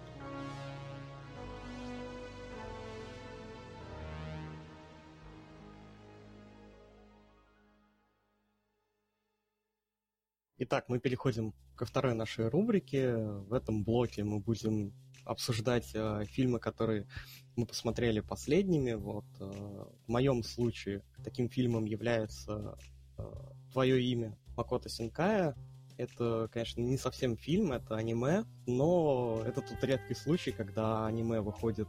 [10.62, 13.16] Итак, мы переходим ко второй нашей рубрике.
[13.16, 14.94] В этом блоке мы будем
[15.24, 17.08] обсуждать э, фильмы, которые
[17.56, 18.92] мы посмотрели последними.
[18.92, 22.78] Вот, э, в моем случае таким фильмом является
[23.18, 23.24] э,
[23.72, 25.56] «Твое имя» Макото Синкая.
[25.96, 31.88] Это, конечно, не совсем фильм, это аниме, но это тут редкий случай, когда аниме выходит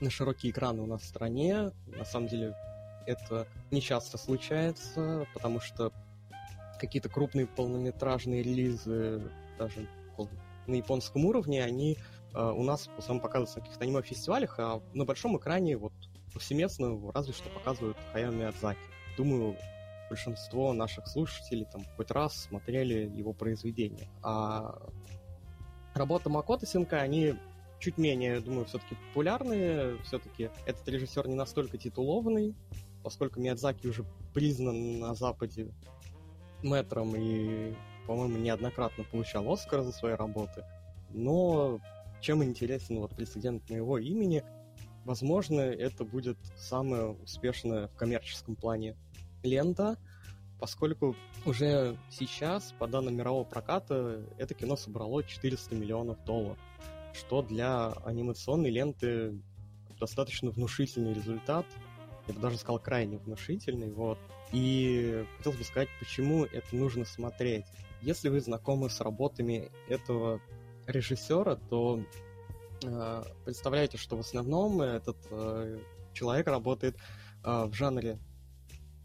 [0.00, 1.70] на широкие экраны у нас в стране.
[1.86, 2.56] На самом деле
[3.06, 5.92] это не часто случается, потому что
[6.86, 9.22] какие-то крупные полнометражные релизы,
[9.58, 9.88] даже
[10.66, 11.98] на японском уровне, они
[12.34, 15.92] э, у нас в основном показываются на каких-то аниме-фестивалях, а на большом экране вот
[16.32, 18.80] повсеместно разве что показывают Хаяо Миядзаки.
[19.16, 19.56] Думаю,
[20.08, 24.08] большинство наших слушателей там хоть раз смотрели его произведения.
[24.22, 24.76] А
[25.94, 27.34] работа Макото Синка, они
[27.78, 29.98] чуть менее, думаю, все-таки популярные.
[30.04, 32.54] Все-таки этот режиссер не настолько титулованный,
[33.02, 35.72] поскольку Миядзаки уже признан на Западе
[36.64, 37.74] мэтром и,
[38.06, 40.64] по-моему, неоднократно получал Оскар за свои работы.
[41.10, 41.78] Но
[42.20, 44.42] чем интересен вот прецедент моего имени,
[45.04, 48.96] возможно, это будет самая успешная в коммерческом плане
[49.42, 49.98] лента,
[50.58, 56.58] поскольку уже сейчас, по данным мирового проката, это кино собрало 400 миллионов долларов,
[57.12, 59.38] что для анимационной ленты
[60.00, 61.66] достаточно внушительный результат,
[62.26, 64.18] я бы даже сказал крайне внушительный, вот.
[64.54, 67.66] И хотелось бы сказать, почему это нужно смотреть.
[68.02, 70.40] Если вы знакомы с работами этого
[70.86, 72.00] режиссера, то
[72.84, 75.80] э, представляете, что в основном этот э,
[76.12, 76.96] человек работает
[77.42, 78.20] э, в жанре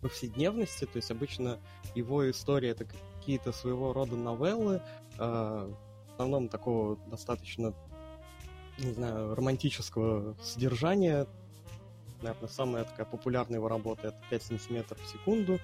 [0.01, 1.59] повседневности, то есть обычно
[1.95, 4.83] его история это какие-то своего рода новеллы,
[5.17, 7.73] э, в основном такого достаточно,
[8.77, 11.25] не знаю, романтического содержания,
[12.21, 15.59] наверное, самая такая популярная его работа это 5 сантиметров в секунду,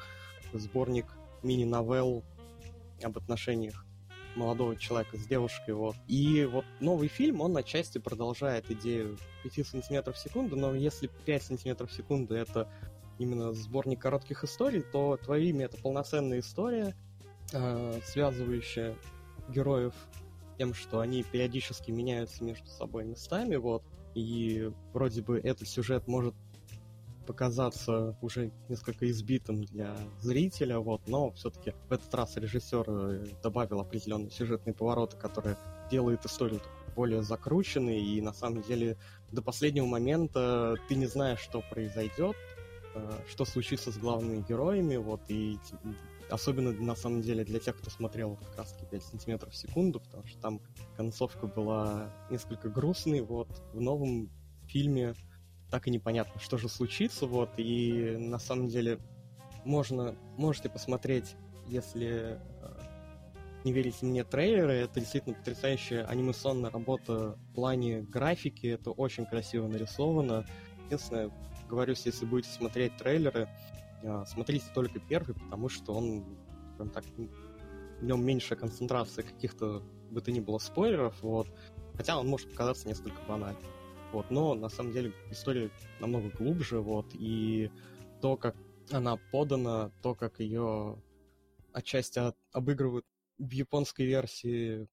[0.53, 1.07] сборник
[1.43, 2.23] мини-новелл
[3.03, 3.85] об отношениях
[4.35, 5.95] молодого человека с девушкой, вот.
[6.07, 11.43] И вот новый фильм, он отчасти продолжает идею 5 сантиметров в секунду, но если 5
[11.43, 12.69] сантиметров в секунду это
[13.17, 16.95] именно сборник коротких историй, то «Твое имя»— это полноценная история,
[17.53, 18.95] э, связывающая
[19.49, 19.93] героев
[20.57, 23.83] тем, что они периодически меняются между собой местами, вот,
[24.15, 26.33] и вроде бы этот сюжет может
[27.25, 33.79] показаться уже несколько избитым для зрителя, вот, но все-таки в этот раз режиссер э, добавил
[33.81, 35.57] определенные сюжетные повороты, которые
[35.89, 36.61] делают историю
[36.95, 38.97] более закрученной, и на самом деле
[39.31, 42.35] до последнего момента ты не знаешь, что произойдет,
[42.95, 45.59] э, что случится с главными героями, вот, и
[46.29, 50.25] особенно на самом деле для тех, кто смотрел как раз 5 сантиметров в секунду, потому
[50.25, 50.61] что там
[50.95, 54.29] концовка была несколько грустной, вот, в новом
[54.67, 55.15] фильме
[55.69, 58.99] так и непонятно, что же случится, вот, и на самом деле
[59.63, 61.35] можно, можете посмотреть,
[61.67, 62.75] если э,
[63.63, 69.67] не верите мне трейлеры, это действительно потрясающая анимационная работа в плане графики, это очень красиво
[69.67, 70.45] нарисовано.
[70.85, 71.31] Единственное,
[71.67, 73.49] говорю, если будете смотреть трейлеры,
[74.03, 76.37] э, смотрите только первый, потому что он
[76.77, 81.47] прям так в нем меньше концентрации каких-то бы то ни было спойлеров, вот.
[81.95, 83.63] Хотя он может показаться несколько банальным.
[84.15, 87.69] Вот, но на самом деле история намного глубже, вот, и
[88.21, 88.55] то, как
[88.89, 90.97] она подана, то, как ее
[91.73, 93.05] отчасти от, обыгрывают
[93.37, 94.87] в японской версии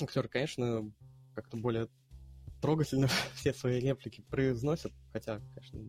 [0.00, 0.88] актеры, конечно,
[1.34, 1.88] как-то более
[2.62, 5.80] трогательно все свои реплики произносят, хотя, конечно,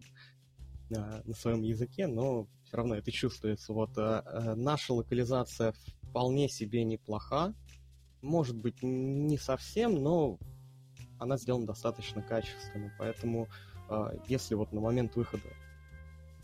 [0.90, 3.74] на, своем языке, но все равно это чувствуется.
[3.74, 7.54] Вот а, а, наша локализация вполне себе неплоха,
[8.24, 10.40] может быть не совсем, но
[11.20, 13.48] она сделана достаточно качественно, поэтому
[13.90, 15.44] а, если вот на момент выхода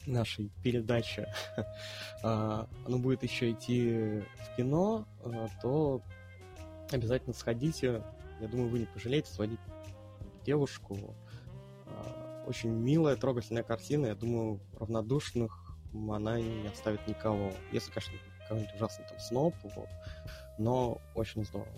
[0.06, 1.28] нашей передачи
[2.24, 6.02] а, оно будет еще идти в кино, а, то
[6.92, 8.04] обязательно сходите.
[8.42, 9.60] Я думаю, вы не пожалеете сводить
[10.46, 11.16] девушку.
[12.46, 14.08] Очень милая, трогательная картина.
[14.08, 15.66] Я думаю, равнодушных
[16.12, 17.52] она не оставит никого.
[17.72, 19.88] Если, конечно, какой-нибудь ужасный там сноп, вот.
[20.60, 21.72] но очень здорово.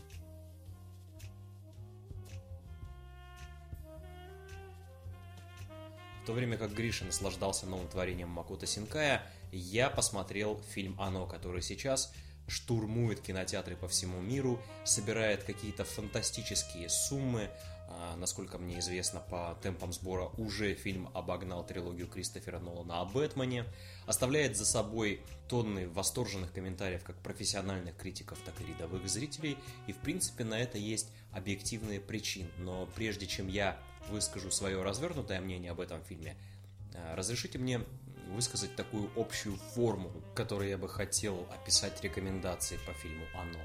[6.28, 9.24] То время как Гриша наслаждался новым творением Макота Синкая,
[9.54, 12.14] я посмотрел фильм «Оно», который сейчас
[12.50, 17.50] штурмует кинотеатры по всему миру, собирает какие-то фантастические суммы.
[17.90, 23.64] А, насколько мне известно, по темпам сбора уже фильм обогнал трилогию Кристофера Нолана о Бэтмене,
[24.06, 29.58] оставляет за собой тонны восторженных комментариев как профессиональных критиков, так и рядовых зрителей,
[29.88, 32.50] и в принципе на это есть объективные причины.
[32.58, 33.80] Но прежде чем я
[34.10, 36.38] выскажу свое развернутое мнение об этом фильме,
[36.94, 37.82] э, разрешите мне
[38.30, 43.60] высказать такую общую формулу, которой я бы хотел описать рекомендации по фильму «Оно».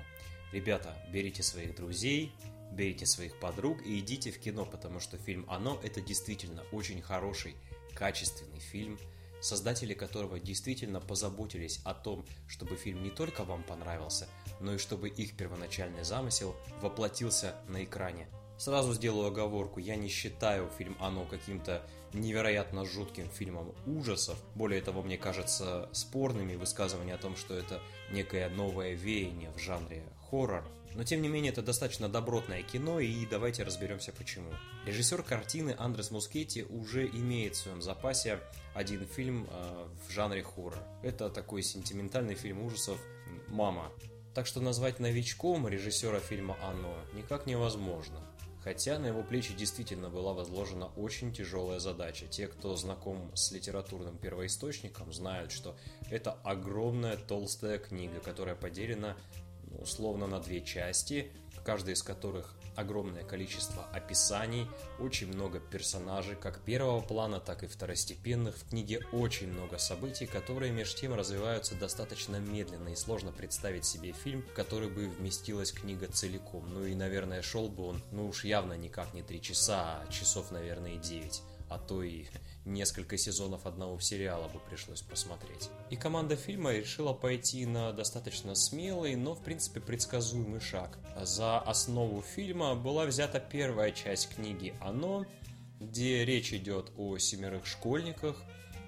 [0.52, 2.32] Ребята, берите своих друзей,
[2.72, 7.56] берите своих подруг и идите в кино, потому что фильм «Оно»— это действительно очень хороший,
[7.94, 8.98] качественный фильм,
[9.40, 14.28] создатели которого действительно позаботились о том, чтобы фильм не только вам понравился,
[14.60, 18.28] но и чтобы их первоначальный замысел воплотился на экране
[18.62, 24.38] Сразу сделаю оговорку, я не считаю фильм «Оно» каким-то невероятно жутким фильмом ужасов.
[24.54, 27.80] Более того, мне кажется спорными высказывания о том, что это
[28.12, 30.62] некое новое веяние в жанре хоррор.
[30.94, 34.52] Но тем не менее, это достаточно добротное кино, и давайте разберемся почему.
[34.86, 38.38] Режиссер картины Андрес Мускетти уже имеет в своем запасе
[38.74, 40.78] один фильм э, в жанре хоррор.
[41.02, 43.00] Это такой сентиментальный фильм ужасов
[43.48, 43.90] «Мама».
[44.34, 48.24] Так что назвать новичком режиссера фильма «Оно» никак невозможно.
[48.62, 52.26] Хотя на его плечи действительно была возложена очень тяжелая задача.
[52.28, 55.76] Те, кто знаком с литературным первоисточником, знают, что
[56.10, 59.16] это огромная толстая книга, которая поделена
[59.64, 61.32] ну, условно на две части,
[61.64, 64.66] каждая из которых огромное количество описаний,
[64.98, 68.56] очень много персонажей, как первого плана, так и второстепенных.
[68.56, 74.12] В книге очень много событий, которые между тем развиваются достаточно медленно и сложно представить себе
[74.12, 76.64] фильм, в который бы вместилась книга целиком.
[76.72, 80.50] Ну и, наверное, шел бы он, ну уж явно никак не три часа, а часов,
[80.50, 81.42] наверное, девять
[81.72, 82.26] а то и
[82.64, 85.70] несколько сезонов одного сериала бы пришлось просмотреть.
[85.90, 90.98] И команда фильма решила пойти на достаточно смелый, но в принципе предсказуемый шаг.
[91.22, 95.26] За основу фильма была взята первая часть книги «Оно»,
[95.80, 98.40] где речь идет о семерых школьниках,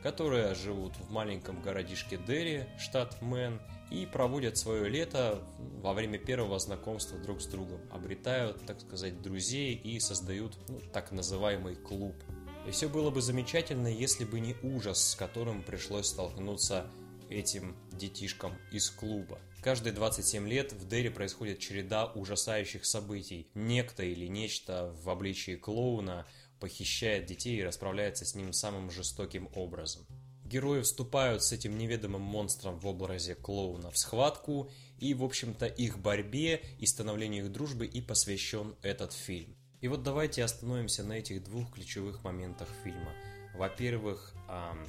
[0.03, 3.61] которые живут в маленьком городишке Дерри, штат Мэн,
[3.91, 5.43] и проводят свое лето
[5.83, 11.11] во время первого знакомства друг с другом, обретают, так сказать, друзей и создают ну, так
[11.13, 12.15] называемый клуб–
[12.67, 16.91] и все было бы замечательно, если бы не ужас, с которым пришлось столкнуться
[17.29, 19.39] этим детишкам из клуба.
[19.63, 23.49] Каждые 27 лет в Дерри происходит череда ужасающих событий.
[23.55, 26.27] Некто или нечто в обличии клоуна
[26.61, 30.07] похищает детей и расправляется с ним самым жестоким образом.
[30.45, 35.99] Герои вступают с этим неведомым монстром в образе клоуна в схватку, и, в общем-то, их
[35.99, 39.57] борьбе и становлению их дружбы и посвящен этот фильм.
[39.85, 43.13] И вот давайте остановимся на этих двух ключевых моментах фильма.
[43.55, 44.33] Во-первых,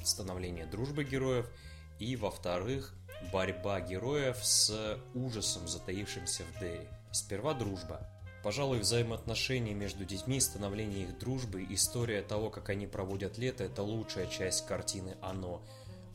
[0.02, 1.50] становление дружбы героев,
[1.98, 2.94] и во-вторых,
[3.30, 6.88] борьба героев с ужасом, затаившимся в Дерри.
[7.12, 8.08] Сперва дружба.
[8.42, 14.26] Пожалуй, взаимоотношения между детьми, становление их дружбы, история того, как они проводят лето– это лучшая
[14.28, 15.60] часть картины «Оно».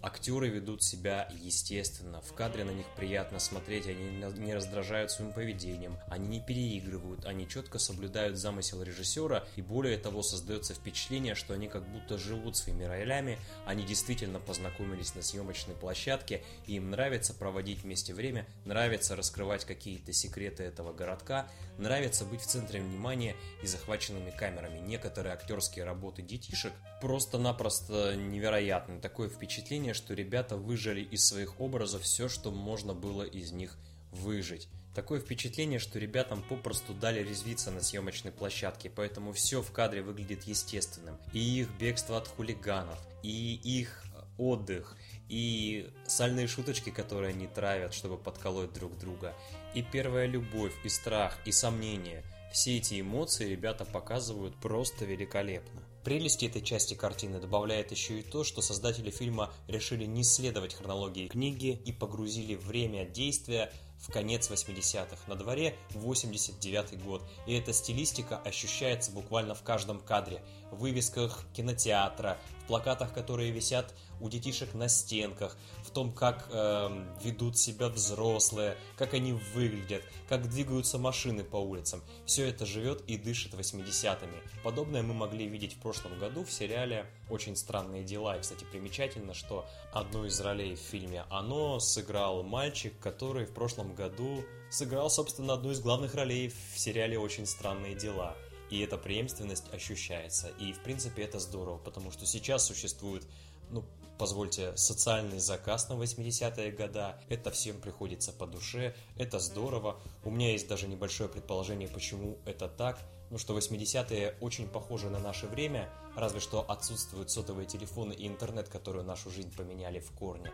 [0.04, 5.97] Актеры ведут себя естественно, в кадре на них приятно смотреть, они не раздражают своим поведением,
[6.08, 11.68] они не переигрывают, они четко соблюдают замысел режиссера, и более того создается впечатление, что они
[11.68, 17.84] как будто живут своими ролями, они действительно познакомились на съемочной площадке, и им нравится проводить
[17.84, 21.47] вместе время, нравится раскрывать какие-то секреты этого городка,
[21.78, 24.80] нравится быть в центре внимания и захваченными камерами.
[24.80, 28.99] Некоторые актерские работы детишек просто-напросто невероятны.
[28.99, 33.77] Такое впечатление, что ребята выжали из своих образов все, что можно было из них
[34.11, 34.67] выжить.
[34.93, 40.43] Такое впечатление, что ребятам попросту дали резвиться на съемочной площадке, поэтому все в кадре выглядит
[40.43, 41.17] естественным.
[41.31, 44.03] И их бегство от хулиганов, и их
[44.37, 44.97] отдых,
[45.29, 49.33] и сальные шуточки, которые они травят, чтобы подколоть друг друга,
[49.73, 52.23] и первая любовь, и страх, и сомнения.
[52.51, 55.81] Все эти эмоции ребята показывают просто великолепно.
[56.04, 61.28] Прелести этой части картины добавляет еще и то, что создатели фильма решили не следовать хронологии
[61.28, 65.18] книги и погрузили время действия в конец 80-х.
[65.28, 70.43] На дворе 89 год, и эта стилистика ощущается буквально в каждом кадре.
[70.72, 75.56] В вывесках кинотеатра, в плакатах, которые висят у детишек на стенках,
[75.91, 82.01] в том, как э, ведут себя взрослые, как они выглядят, как двигаются машины по улицам.
[82.25, 84.37] Все это живет и дышит 80-ми.
[84.63, 88.37] Подобное мы могли видеть в прошлом году в сериале «Очень странные дела».
[88.37, 93.93] И, кстати, примечательно, что одну из ролей в фильме «Оно» сыграл мальчик, который в прошлом
[93.93, 98.37] году сыграл, собственно, одну из главных ролей в сериале «Очень странные дела».
[98.69, 100.47] И эта преемственность ощущается.
[100.57, 103.27] И, в принципе, это здорово, потому что сейчас существует
[103.71, 103.83] ну,
[104.18, 107.20] позвольте, социальный заказ на 80-е года.
[107.30, 109.99] Это всем приходится по душе, это здорово.
[110.24, 112.99] У меня есть даже небольшое предположение, почему это так.
[113.30, 118.68] Ну что 80-е очень похожи на наше время, разве что отсутствуют сотовые телефоны и интернет,
[118.68, 120.51] которые нашу жизнь поменяли в корне.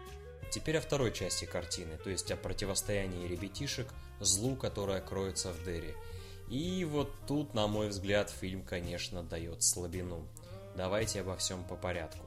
[0.51, 3.87] Теперь о второй части картины, то есть о противостоянии ребятишек,
[4.19, 5.93] злу, которое кроется в Дерри.
[6.49, 10.25] И вот тут, на мой взгляд, фильм, конечно, дает слабину.
[10.75, 12.26] Давайте обо всем по порядку.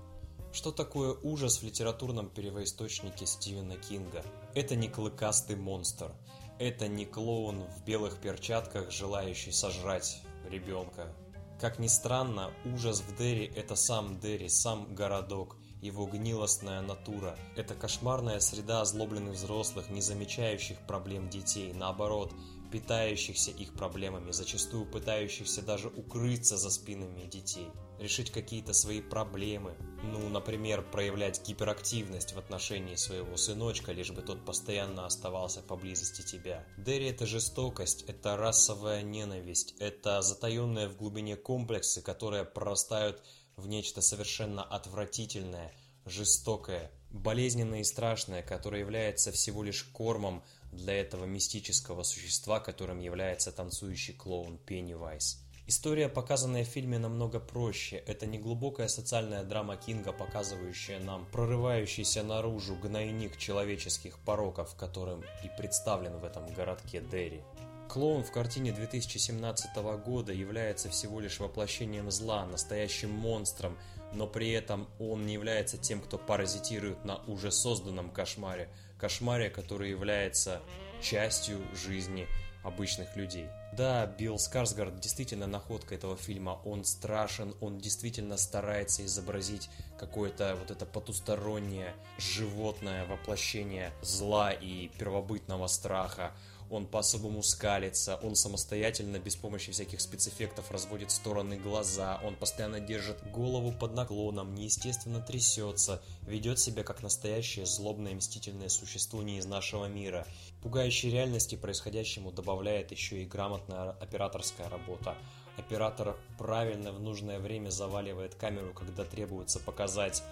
[0.53, 4.25] Что такое ужас в литературном первоисточнике Стивена Кинга?
[4.53, 6.13] Это не клыкастый монстр.
[6.59, 10.21] Это не клоун в белых перчатках, желающий сожрать
[10.51, 11.15] ребенка.
[11.61, 17.39] Как ни странно, ужас в Дерри– это сам Дерри, сам городок, его гнилостная натура.
[17.55, 22.33] Это кошмарная среда озлобленных взрослых, не замечающих проблем детей, наоборот,
[22.73, 27.69] питающихся их проблемами, зачастую пытающихся даже укрыться за спинами детей
[28.01, 29.77] решить какие-то свои проблемы.
[30.03, 36.67] Ну, например, проявлять гиперактивность в отношении своего сыночка, лишь бы тот постоянно оставался поблизости тебя.
[36.79, 43.23] Дерри– это жестокость, это расовая ненависть, это затаенные в глубине комплексы, которые прорастают
[43.57, 45.73] в нечто совершенно отвратительное,
[46.07, 50.43] жестокое, болезненное и страшное, которое является всего лишь кормом
[50.73, 55.45] для этого мистического существа, которым является танцующий клоун Пеннивайз.
[55.71, 58.03] История, показанная в фильме, намного проще.
[58.09, 65.51] Это не глубокая социальная драма Кинга, показывающая нам прорывающийся наружу гнойник человеческих пороков, которым и
[65.57, 67.43] представлен в этом городке Дерри.
[67.89, 73.79] Клоун в картине 2017 года является всего лишь воплощением зла, настоящим монстром,
[74.13, 79.91] но при этом он не является тем, кто паразитирует на уже созданном кошмаре, кошмаре, который
[79.91, 80.63] является
[81.01, 82.27] частью жизни
[82.63, 83.49] обычных людей.
[83.73, 86.61] Да, Билл Скарсгард действительно находка этого фильма.
[86.65, 95.67] Он страшен, он действительно старается изобразить какое-то вот это потустороннее животное воплощение зла и первобытного
[95.69, 96.33] страха
[96.71, 103.29] он по-особому скалится, он самостоятельно, без помощи всяких спецэффектов, разводит стороны глаза, он постоянно держит
[103.31, 109.87] голову под наклоном, неестественно трясется, ведет себя как настоящее злобное мстительное существо не из нашего
[109.87, 110.27] мира.
[110.63, 115.17] Пугающей реальности происходящему добавляет еще и грамотная операторская работа.
[115.57, 120.23] Оператор правильно в нужное время заваливает камеру, когда требуется показать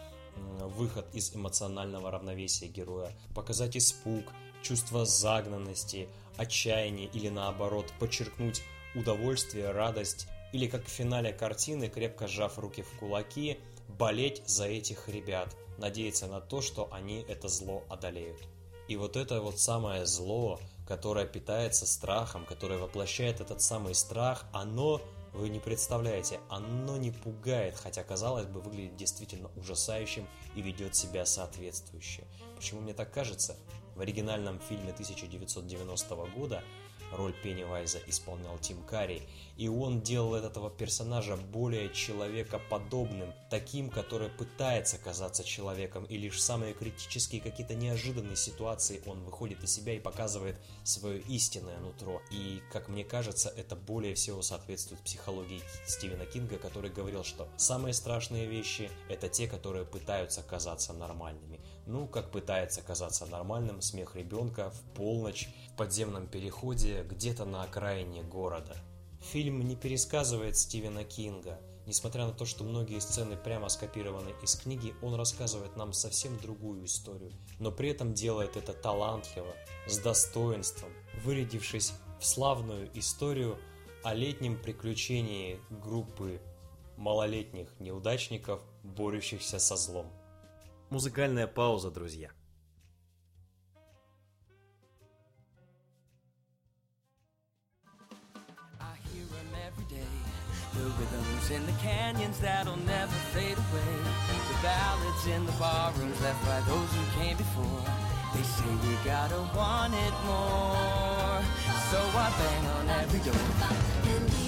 [0.60, 4.24] выход из эмоционального равновесия героя, показать испуг,
[4.62, 6.08] чувство загнанности,
[6.38, 8.62] отчаяние или наоборот подчеркнуть
[8.94, 13.58] удовольствие, радость или как в финале картины, крепко сжав руки в кулаки,
[13.88, 18.40] болеть за этих ребят, надеяться на то, что они это зло одолеют.
[18.88, 25.02] И вот это вот самое зло, которое питается страхом, которое воплощает этот самый страх, оно,
[25.34, 31.26] вы не представляете, оно не пугает, хотя, казалось бы, выглядит действительно ужасающим и ведет себя
[31.26, 32.24] соответствующе.
[32.56, 33.56] Почему мне так кажется?
[33.98, 36.62] В оригинальном фильме 1990 года
[37.10, 39.22] роль Пеннивайза исполнял Тим Карри,
[39.56, 46.40] и он делал этого персонажа более человекоподобным, таким, который пытается казаться человеком, и лишь в
[46.40, 52.22] самые критические какие-то неожиданные ситуации он выходит из себя и показывает свое истинное нутро.
[52.30, 57.94] И, как мне кажется, это более всего соответствует психологии Стивена Кинга, который говорил, что самые
[57.94, 61.58] страшные вещи– это те, которые пытаются казаться нормальными.
[61.88, 68.22] Ну, как пытается казаться нормальным смех ребенка в полночь в подземном переходе где-то на окраине
[68.22, 68.76] города.
[69.32, 74.94] Фильм не пересказывает Стивена Кинга, Несмотря на то, что многие сцены прямо скопированы из книги,
[75.00, 79.54] он рассказывает нам совсем другую историю, но при этом делает это талантливо,
[79.86, 80.90] с достоинством,
[81.24, 83.56] вырядившись в славную историю
[84.04, 86.42] о летнем приключении группы
[86.98, 90.12] малолетних неудачников, борющихся со злом.
[90.90, 92.30] Музыкальная пауза, друзья.
[100.74, 103.94] The rhythms in the canyons that'll never fade away.
[104.48, 107.82] The ballads in the barrooms left by those who came before.
[108.32, 111.42] They say we gotta want it more.
[111.90, 114.47] So I bang on every door.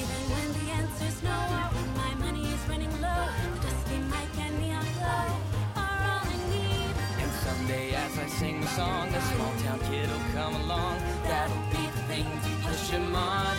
[7.70, 10.98] Someday as I sing the song, a small town kid'll come along.
[11.24, 13.56] That'll be the thing to push him on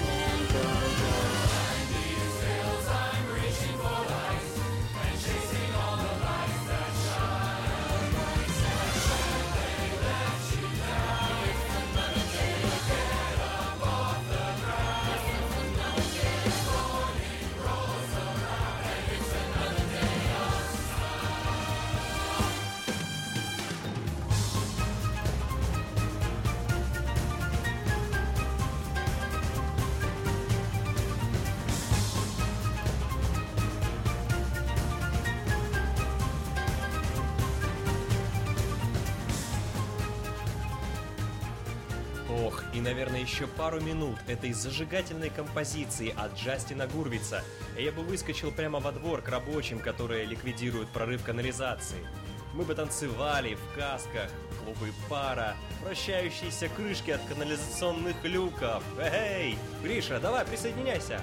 [42.82, 47.44] наверное, еще пару минут этой зажигательной композиции от Джастина Гурвица,
[47.78, 52.06] я бы выскочил прямо во двор к рабочим, которые ликвидируют прорыв канализации.
[52.54, 54.30] Мы бы танцевали в касках,
[54.64, 58.84] клубы пара, вращающиеся крышки от канализационных люков.
[59.00, 61.22] Эй, Гриша, давай присоединяйся!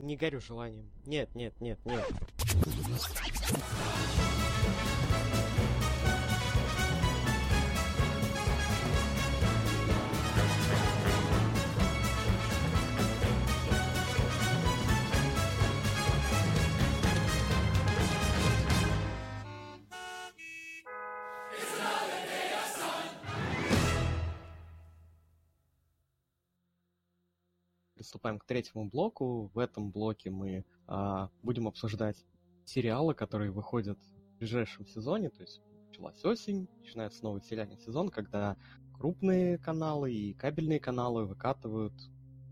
[0.00, 0.90] Не горю желанием.
[1.06, 2.04] Нет, нет, нет, нет.
[28.22, 29.50] Приступаем к третьему блоку.
[29.52, 32.24] В этом блоке мы а, будем обсуждать
[32.64, 35.28] сериалы, которые выходят в ближайшем сезоне.
[35.30, 38.56] То есть началась осень, начинается новый сериальный сезон, когда
[38.96, 41.92] крупные каналы и кабельные каналы выкатывают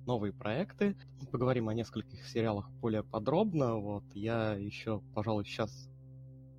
[0.07, 0.97] новые проекты.
[1.31, 3.77] Поговорим о нескольких сериалах более подробно.
[3.77, 5.89] Вот я еще, пожалуй, сейчас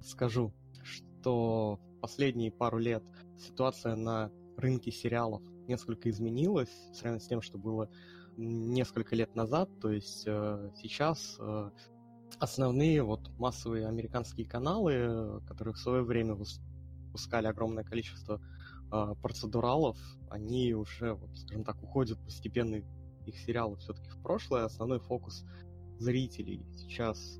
[0.01, 0.53] скажу,
[0.83, 3.03] что последние пару лет
[3.37, 7.89] ситуация на рынке сериалов несколько изменилась в сравнении с тем, что было
[8.37, 11.69] несколько лет назад, то есть э, сейчас э,
[12.39, 18.41] основные вот массовые американские каналы, которые в свое время выпускали огромное количество
[18.91, 19.97] э, процедуралов,
[20.29, 22.81] они уже, вот, скажем так, уходят постепенно
[23.25, 24.65] их сериалы все-таки в прошлое.
[24.65, 25.45] Основной фокус
[25.99, 27.39] зрителей сейчас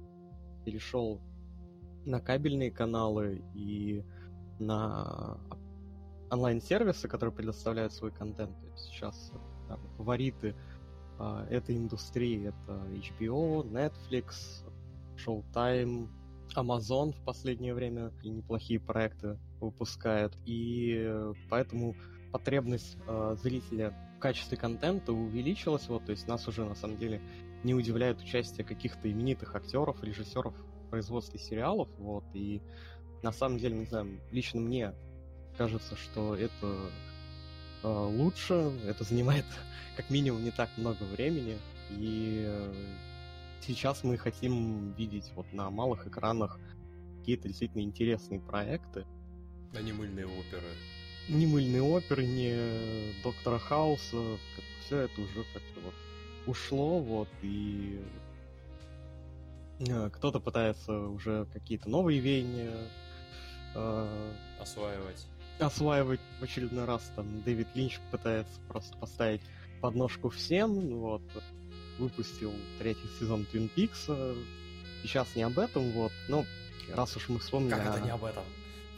[0.66, 1.22] перешел
[2.06, 4.04] на кабельные каналы и
[4.60, 5.40] на
[6.30, 8.56] онлайн-сервисы, которые предоставляют свой контент.
[8.76, 9.32] Сейчас
[9.68, 10.56] там, фавориты
[11.50, 12.48] этой индустрии.
[12.48, 14.64] Это HBO, Netflix,
[15.18, 16.08] Showtime,
[16.56, 20.34] Amazon в последнее время и неплохие проекты выпускает.
[20.46, 21.96] И поэтому
[22.32, 25.88] потребность э, зрителя в качестве контента увеличилась.
[25.88, 27.22] Вот, то есть нас уже на самом деле
[27.64, 31.90] не удивляет участие каких-то именитых актеров, режиссеров в производстве сериалов.
[31.98, 32.62] Вот, и
[33.22, 34.94] на самом деле, не знаю, лично мне
[35.58, 36.90] кажется, что это э,
[37.88, 39.46] лучше, это занимает
[39.98, 41.58] как минимум не так много времени,
[41.90, 42.74] и э,
[43.62, 46.60] сейчас мы хотим видеть вот на малых экранах
[47.20, 49.06] какие-то действительно интересные проекты.
[49.74, 50.68] А не мыльные оперы.
[51.30, 54.38] Не мыльные оперы, не Доктора Хауса,
[54.86, 55.94] все это уже как-то вот
[56.48, 58.02] ушло, вот, и
[59.80, 62.76] э, кто-то пытается уже какие-то новые веяния
[63.76, 65.28] э, осваивать.
[65.62, 69.42] Осваивать в очередной раз, там, Дэвид Линч пытается просто поставить
[69.80, 71.22] подножку всем, вот,
[72.00, 74.38] выпустил третий сезон Twin Peaks,
[75.04, 76.46] сейчас не об этом, вот, но
[76.94, 77.76] раз уж мы вспомнили...
[77.76, 78.44] Как это не об этом?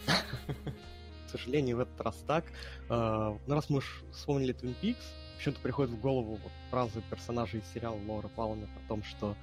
[0.06, 2.46] К сожалению, в этот раз так.
[2.88, 5.04] А, ну, раз мы уж вспомнили Twin Peaks,
[5.36, 9.36] почему-то приходит в голову вот фразы персонажей из сериала Лора Палмер о том, что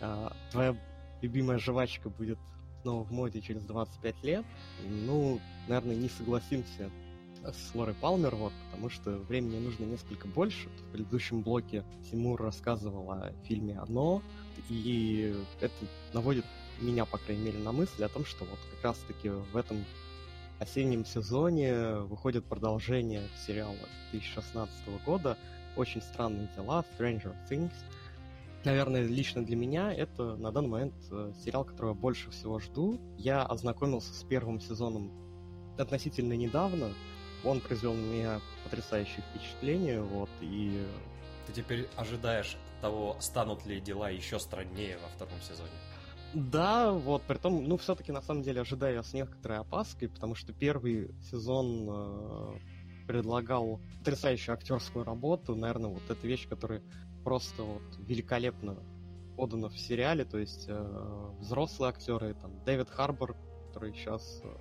[0.00, 0.74] э, твоя
[1.20, 2.38] любимая жвачка будет
[2.80, 4.44] снова в моде через 25 лет.
[4.86, 6.90] Ну, наверное, не согласимся
[7.44, 10.68] с Лорой Палмер, вот, потому что времени нужно несколько больше.
[10.68, 14.22] В предыдущем блоке Тимур рассказывал о фильме «Оно»,
[14.68, 15.74] и это
[16.12, 16.44] наводит
[16.80, 19.84] меня, по крайней мере, на мысль о том, что вот как раз-таки в этом
[20.58, 23.76] осеннем сезоне выходит продолжение сериала
[24.12, 24.70] 2016
[25.04, 25.36] года
[25.76, 27.72] «Очень странные дела», «Stranger Things».
[28.64, 33.00] Наверное, лично для меня это на данный момент э, сериал, которого я больше всего жду.
[33.18, 35.10] Я ознакомился с первым сезоном
[35.78, 36.92] относительно недавно.
[37.44, 40.86] Он произвел на меня потрясающее впечатление, вот, и...
[41.46, 45.70] Ты теперь ожидаешь того, станут ли дела еще страннее во втором сезоне?
[46.34, 50.52] Да, вот, при том, ну, все-таки, на самом деле, ожидаю с некоторой опаской, потому что
[50.52, 52.58] первый сезон э,
[53.06, 56.82] предлагал потрясающую актерскую работу, наверное, вот эта вещь, которая
[57.22, 58.78] просто вот великолепно
[59.36, 63.36] подана в сериале, то есть э, взрослые актеры, там, Дэвид Харбор,
[63.68, 64.56] который сейчас э,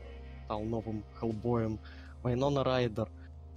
[0.52, 1.80] стал новым Хеллбоем,
[2.24, 3.10] Вайнона Райдер,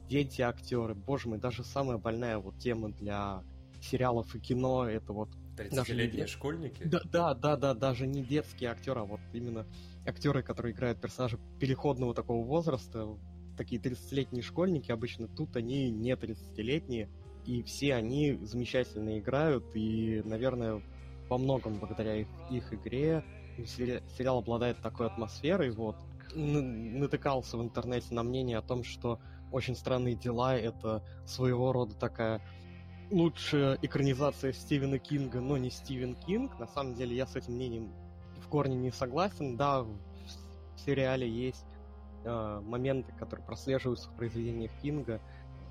[0.08, 3.42] дети актеры, боже мой, даже самая больная вот тема для
[3.82, 6.84] сериалов и кино, это вот 30-летние школьники?
[6.84, 9.66] Да, да, да, да, даже не детские актеры, а вот именно
[10.06, 13.18] актеры, которые играют персонажи переходного такого возраста,
[13.56, 17.08] такие 30-летние школьники, обычно тут они не 30-летние,
[17.44, 20.80] и все они замечательно играют, и, наверное,
[21.28, 23.24] во многом благодаря их, их игре
[23.66, 25.96] сериал обладает такой атмосферой, вот.
[26.34, 29.20] Натыкался в интернете на мнение о том, что
[29.52, 32.40] «Очень странные дела»— это своего рода такая
[33.10, 36.58] лучшая экранизация Стивена Кинга, но не Стивен Кинг.
[36.58, 37.92] На самом деле я с этим мнением
[38.40, 39.56] в корне не согласен.
[39.56, 39.88] Да, в
[40.84, 41.64] сериале есть
[42.24, 45.20] э, моменты, которые прослеживаются в произведениях Кинга.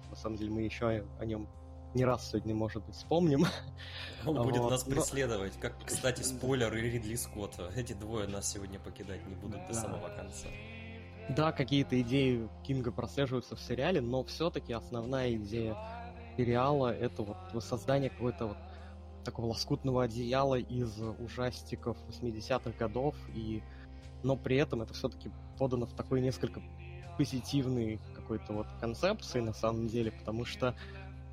[0.09, 1.47] На самом деле мы еще о, о нем
[1.93, 3.45] не раз сегодня, может быть, вспомним.
[4.25, 4.71] Он будет вот.
[4.71, 5.53] нас преследовать.
[5.59, 7.71] Как, кстати, спойлер и Ридли Скотта.
[7.75, 9.67] Эти двое нас сегодня покидать не будут да.
[9.67, 10.47] до самого конца.
[11.29, 15.77] Да, какие-то идеи Кинга прослеживаются в сериале, но все-таки основная идея
[16.35, 18.57] сериала это вот воссоздание какого-то вот
[19.23, 23.63] такого лоскутного одеяла из ужастиков 80-х годов, и...
[24.21, 26.61] но при этом это все-таки подано в такой несколько
[27.17, 30.75] позитивной какой-то вот концепции на самом деле, потому что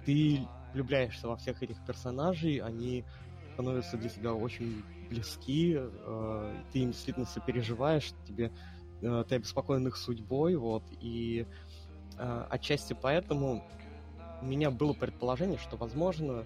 [0.05, 3.05] ты влюбляешься во всех этих персонажей, они
[3.55, 8.53] становятся для тебя очень близки, э, ты им действительно сопереживаешь, тебе,
[9.03, 11.46] э, ты обеспокоен их судьбой, вот, и
[12.16, 13.64] э, отчасти поэтому
[14.40, 16.44] у меня было предположение, что, возможно,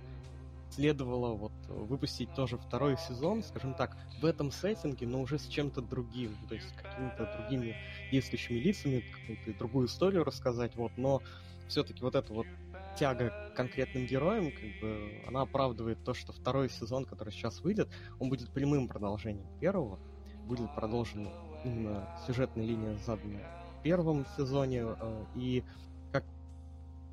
[0.70, 5.82] следовало вот выпустить тоже второй сезон, скажем так, в этом сеттинге, но уже с чем-то
[5.82, 7.76] другим, то есть какими-то другими
[8.10, 11.22] действующими лицами, какую-то другую историю рассказать, вот, но
[11.68, 12.46] все-таки вот эта вот
[12.96, 17.88] тяга к конкретным героям, как бы, она оправдывает то, что второй сезон, который сейчас выйдет,
[18.18, 19.98] он будет прямым продолжением первого,
[20.46, 21.30] будет продолжена
[21.64, 25.64] именно сюжетная линия заданная в первом сезоне, э, и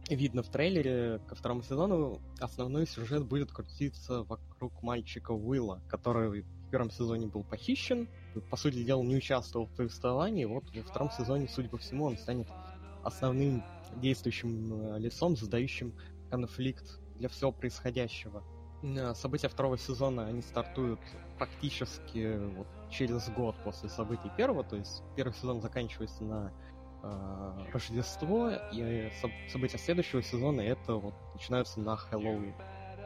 [0.09, 6.69] видно в трейлере ко второму сезону, основной сюжет будет крутиться вокруг мальчика Уилла, который в
[6.69, 8.07] первом сезоне был похищен,
[8.49, 12.17] по сути дела не участвовал в повествовании, вот во втором сезоне, судя по всему, он
[12.17, 12.47] станет
[13.03, 13.63] основным
[13.97, 15.93] действующим э, лицом, создающим
[16.29, 18.43] конфликт для всего происходящего.
[18.83, 20.99] Э, события второго сезона, они стартуют
[21.37, 26.51] практически вот через год после событий первого, то есть первый сезон заканчивается на
[27.03, 29.11] э, Рождество, и
[29.49, 32.53] события следующего сезона это вот начинаются на Хэллоуин.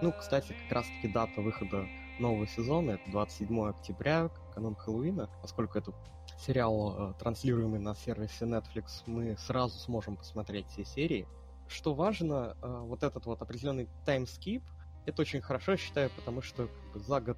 [0.02, 1.88] Ну, кстати, как раз-таки дата выхода
[2.20, 5.94] нового сезона это 27 октября, канон Хэллоуина, поскольку это
[6.38, 11.28] сериал, э, транслируемый на сервисе Netflix, мы сразу сможем посмотреть все серии.
[11.68, 14.64] Что важно, э, вот этот вот определенный таймскип,
[15.06, 17.38] это очень хорошо, я считаю, потому что за год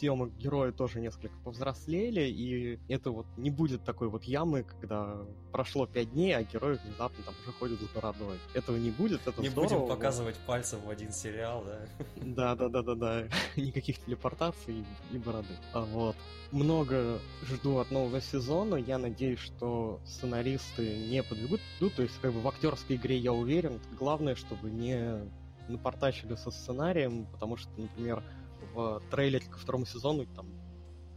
[0.00, 5.18] съемок герои тоже несколько повзрослели, и это вот не будет такой вот ямы, когда
[5.52, 8.38] прошло пять дней, а герои внезапно там уже ходят с бородой.
[8.54, 9.74] Этого не будет, это Не здорово.
[9.74, 10.46] будем показывать вот.
[10.46, 11.80] пальцем в один сериал, да?
[12.16, 13.24] Да, да, да, да, да.
[13.56, 15.54] Никаких телепортаций и бороды.
[15.72, 16.16] А вот.
[16.50, 18.76] Много жду от нового сезона.
[18.76, 21.60] Я надеюсь, что сценаристы не подведут.
[21.80, 23.80] Ну, то есть, как бы в актерской игре я уверен.
[23.98, 25.30] Главное, чтобы не
[25.68, 28.24] напортачили со сценарием, потому что, например,
[28.72, 30.46] в трейлере ко второму сезону там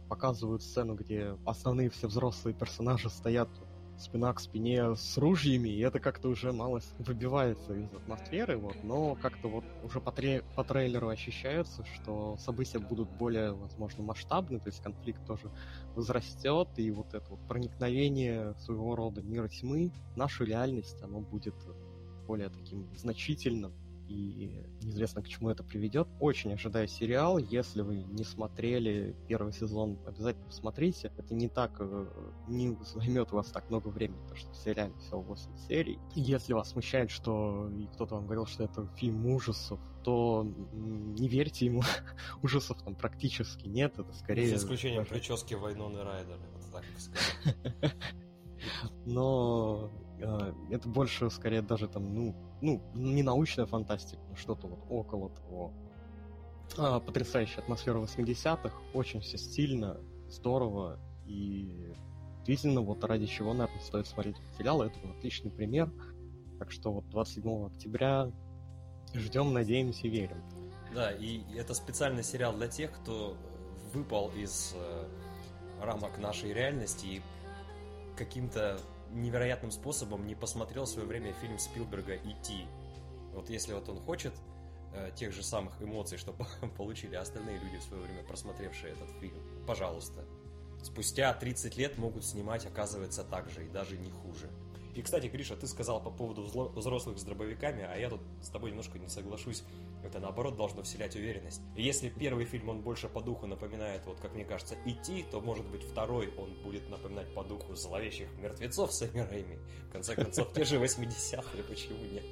[0.08, 3.48] показывают сцену, где основные все взрослые персонажи стоят
[3.98, 9.14] спина к спине с ружьями, и это как-то уже мало выбивается из атмосферы, вот, но
[9.14, 14.68] как-то вот уже по, тре по трейлеру ощущается, что события будут более, возможно, масштабны, то
[14.68, 15.50] есть конфликт тоже
[15.94, 21.54] возрастет, и вот это вот проникновение своего рода мира тьмы, нашу реальность, оно будет
[22.26, 23.72] более таким значительным,
[24.14, 24.50] и
[24.82, 26.08] неизвестно, к чему это приведет.
[26.20, 27.38] Очень ожидаю сериал.
[27.38, 31.12] Если вы не смотрели первый сезон, обязательно посмотрите.
[31.16, 32.06] Это не так, э,
[32.48, 35.98] не займет у вас так много времени, потому что в сериале всего 8 серий.
[36.14, 41.82] Если вас смущает, что кто-то вам говорил, что это фильм ужасов, то не верьте ему.
[42.42, 43.98] Ужасов там практически нет.
[43.98, 44.48] Это скорее...
[44.48, 47.94] За исключением прически Вайноны Райдера, вот так сказать.
[49.04, 52.34] Но э, это больше, скорее, даже там, ну,
[52.64, 55.72] ну, не научная фантастика, но что-то вот около того.
[56.78, 61.92] А, потрясающая атмосфера 80-х, очень все стильно, здорово, и
[62.46, 65.92] действительно, вот ради чего, наверное, стоит смотреть сериал, это вот отличный пример.
[66.58, 68.32] Так что вот 27 октября
[69.12, 70.42] ждем, надеемся, верим.
[70.94, 73.36] Да, и это специальный сериал для тех, кто
[73.92, 75.04] выпал из э,
[75.80, 77.22] рамок нашей реальности и
[78.16, 78.78] каким-то
[79.14, 82.66] невероятным способом не посмотрел в свое время фильм Спилберга «Идти».
[83.32, 84.34] Вот если вот он хочет
[84.92, 86.34] э, тех же самых эмоций, что
[86.76, 89.36] получили остальные люди в свое время, просмотревшие этот фильм,
[89.66, 90.24] пожалуйста.
[90.82, 94.50] Спустя 30 лет могут снимать, оказывается, так же и даже не хуже.
[94.94, 96.42] И, кстати, Гриша, ты сказал по поводу
[96.74, 99.64] взрослых с дробовиками, а я тут с тобой немножко не соглашусь.
[100.04, 101.60] Это, наоборот, должно вселять уверенность.
[101.76, 105.66] Если первый фильм, он больше по духу напоминает, вот как мне кажется, «Идти», то, может
[105.66, 109.58] быть, второй он будет напоминать по духу «Зловещих мертвецов» с Рэйми.
[109.88, 112.24] В конце концов, те же 80-е, почему нет?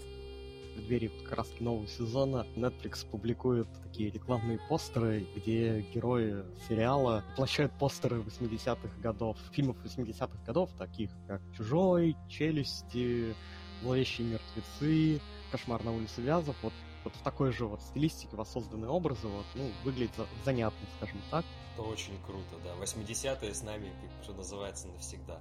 [0.74, 8.20] Преддверии как раз нового сезона Netflix публикует такие рекламные постеры, где герои сериала воплощают постеры
[8.20, 13.34] 80-х годов, фильмов 80-х годов, таких как «Чужой», «Челюсти»,
[13.82, 15.20] «Зловещие мертвецы»,
[15.50, 16.56] «Кошмар на улице Вязов».
[16.62, 16.72] Вот,
[17.04, 20.12] вот в такой же вот стилистике воссозданы образы, вот, ну, выглядит
[20.44, 21.44] занятно, скажем так.
[21.74, 22.74] Это очень круто, да.
[22.82, 23.90] 80-е с нами,
[24.22, 25.40] что называется, навсегда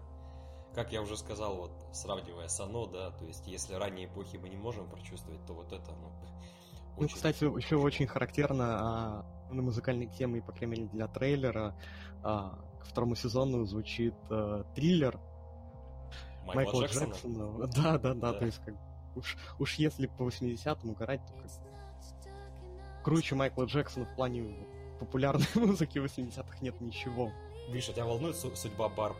[0.73, 4.49] как я уже сказал, вот сравнивая с Оно, да, то есть если ранние эпохи мы
[4.49, 6.11] не можем прочувствовать, то вот это, ну,
[6.97, 11.75] ну, кстати, еще очень характерно а, на музыкальной теме, по крайней мере, для трейлера,
[12.21, 15.19] а, к второму сезону звучит а, триллер
[16.45, 17.13] Майкла, Майкла Джексона.
[17.13, 17.67] Джексона.
[17.75, 18.75] Да, да, да, да, то есть как
[19.15, 23.03] уж, уж если по 80-м угорать, то как...
[23.03, 24.67] круче Майкла Джексона в плане
[24.99, 27.31] популярной музыки 80-х нет ничего.
[27.71, 29.17] Гриша, тебя волнует судьба Барб?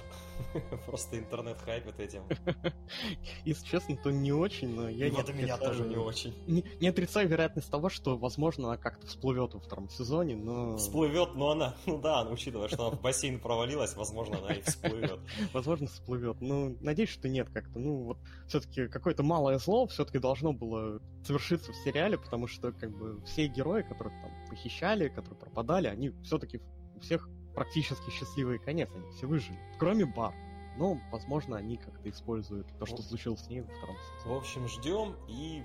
[0.86, 2.24] Просто интернет хайпит этим.
[3.46, 5.44] Если честно, то не очень, но я не отрицаю...
[5.44, 6.34] меня тоже не очень.
[6.48, 10.78] Не, не отрицаю вероятность того, что, возможно, она как-то всплывет во втором сезоне, но...
[10.78, 15.20] Всплывет, но она, ну да, учитывая, что она в бассейн провалилась, возможно, она и всплывет.
[15.54, 16.42] Возможно, всплывет.
[16.42, 17.80] Ну, надеюсь, что нет как-то.
[17.80, 22.92] Ну, вот все-таки какое-то малое зло все-таки должно было совершиться в сериале, потому что, как
[22.92, 26.60] бы, все герои, которых там похищали, которые пропадали, они все-таки
[26.96, 29.60] у всех практически счастливый конец, они все выжили.
[29.78, 30.34] Кроме Бар.
[30.78, 34.36] Но, возможно, они как-то используют то, что случилось с ней во втором сезоне.
[34.36, 35.64] В общем, ждем и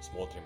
[0.00, 0.42] смотрим.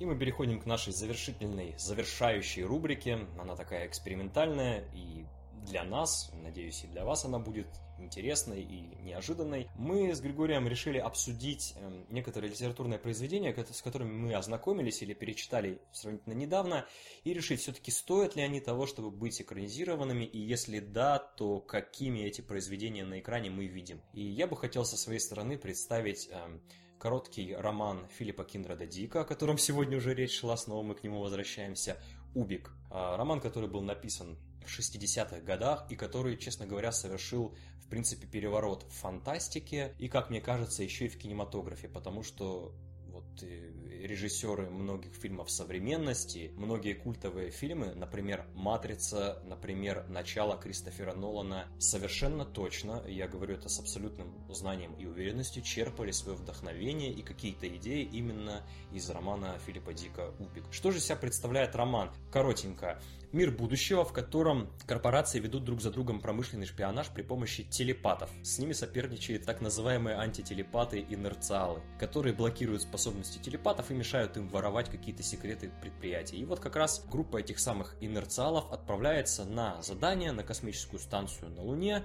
[0.00, 3.18] И мы переходим к нашей завершительной, завершающей рубрике.
[3.38, 5.26] Она такая экспериментальная и
[5.66, 7.66] для нас, надеюсь, и для вас она будет
[7.98, 9.68] интересной и неожиданной.
[9.76, 15.82] Мы с Григорием решили обсудить эм, некоторые литературные произведения, с которыми мы ознакомились или перечитали
[15.92, 16.86] сравнительно недавно,
[17.24, 22.20] и решить, все-таки стоят ли они того, чтобы быть экранизированными, и если да, то какими
[22.20, 24.00] эти произведения на экране мы видим.
[24.14, 26.62] И я бы хотел со своей стороны представить эм,
[27.00, 31.20] короткий роман Филиппа Киндрада Дика, о котором сегодня уже речь шла, снова мы к нему
[31.20, 31.96] возвращаемся,
[32.34, 32.72] «Убик».
[32.90, 38.26] А, роман, который был написан в 60-х годах и который, честно говоря, совершил, в принципе,
[38.26, 42.74] переворот в фантастике и, как мне кажется, еще и в кинематографе, потому что
[43.08, 43.72] вот э,
[44.06, 53.02] режиссеры многих фильмов современности, многие культовые фильмы, например, «Матрица», например, «Начало» Кристофера Нолана, совершенно точно,
[53.06, 58.66] я говорю это с абсолютным знанием и уверенностью, черпали свое вдохновение и какие-то идеи именно
[58.92, 60.64] из романа Филиппа Дика «Убик».
[60.70, 62.10] Что же себя представляет роман?
[62.32, 63.00] Коротенько.
[63.32, 68.28] Мир будущего, в котором корпорации ведут друг за другом промышленный шпионаж при помощи телепатов.
[68.42, 75.22] С ними соперничают так называемые антителепаты-инерциалы, которые блокируют способности телепатов и мешают им воровать какие-то
[75.22, 76.38] секреты предприятий.
[76.38, 81.62] И вот как раз группа этих самых инерциалов отправляется на задание на космическую станцию на
[81.62, 82.02] Луне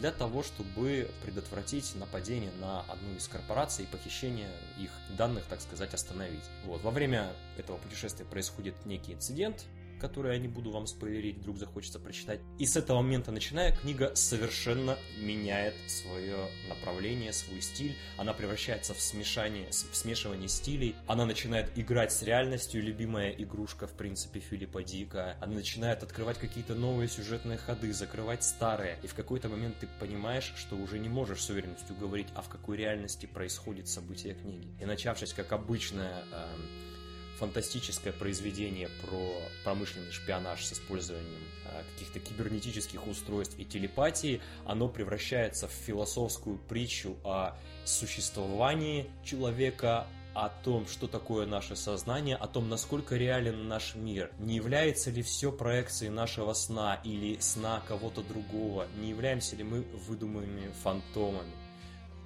[0.00, 4.50] для того, чтобы предотвратить нападение на одну из корпораций и похищение
[4.80, 6.42] их данных, так сказать, остановить.
[6.64, 6.82] Вот.
[6.82, 9.66] Во время этого путешествия происходит некий инцидент,
[10.04, 12.40] которые я не буду вам спойлерить, вдруг захочется прочитать.
[12.58, 16.36] И с этого момента начиная, книга совершенно меняет свое
[16.68, 17.96] направление, свой стиль.
[18.18, 20.94] Она превращается в смешание, в смешивание стилей.
[21.06, 25.38] Она начинает играть с реальностью, любимая игрушка, в принципе, Филиппа Дика.
[25.40, 28.98] Она начинает открывать какие-то новые сюжетные ходы, закрывать старые.
[29.02, 32.50] И в какой-то момент ты понимаешь, что уже не можешь с уверенностью говорить, а в
[32.50, 34.68] какой реальности происходит событие книги.
[34.82, 36.46] И начавшись, как обычная э,
[37.38, 45.68] фантастическое произведение про промышленный шпионаж с использованием э, каких-то кибернетических устройств и телепатии, оно превращается
[45.68, 53.16] в философскую притчу о существовании человека, о том, что такое наше сознание, о том, насколько
[53.16, 54.32] реален наш мир.
[54.38, 58.86] Не является ли все проекцией нашего сна или сна кого-то другого?
[58.96, 61.63] Не являемся ли мы выдуманными фантомами?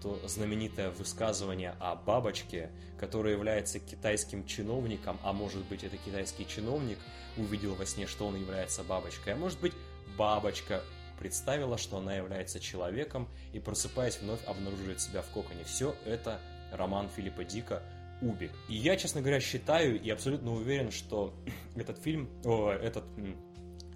[0.03, 6.99] То знаменитое высказывание о бабочке, которая является китайским чиновником, а может быть это китайский чиновник
[7.37, 9.73] увидел во сне, что он является бабочкой, а может быть
[10.17, 10.83] бабочка
[11.19, 15.65] представила, что она является человеком и просыпаясь вновь обнаруживает себя в коконе.
[15.65, 16.41] Все это
[16.73, 17.83] роман Филиппа Дика
[18.21, 18.51] Убик.
[18.69, 21.35] И я, честно говоря, считаю и абсолютно уверен, что
[21.77, 23.05] этот фильм, о, этот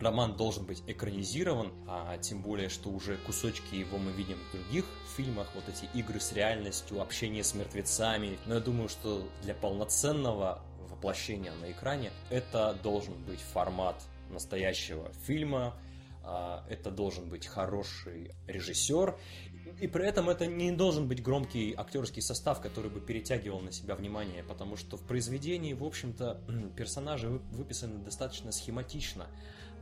[0.02, 4.84] роман должен быть экранизирован, а тем более, что уже кусочки его мы видим в других
[5.16, 8.38] фильмах, вот эти игры с реальностью, общение с мертвецами.
[8.46, 13.96] Но я думаю, что для полноценного воплощения на экране это должен быть формат
[14.30, 15.74] настоящего фильма,
[16.24, 19.18] а, это должен быть хороший режиссер,
[19.80, 23.94] и при этом это не должен быть громкий актерский состав, который бы перетягивал на себя
[23.94, 26.40] внимание, потому что в произведении, в общем-то,
[26.76, 29.26] персонажи выписаны достаточно схематично.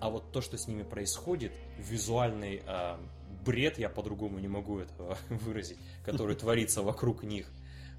[0.01, 2.97] А вот то, что с ними происходит, визуальный э,
[3.45, 7.51] бред, я по-другому не могу этого выразить, который творится вокруг них,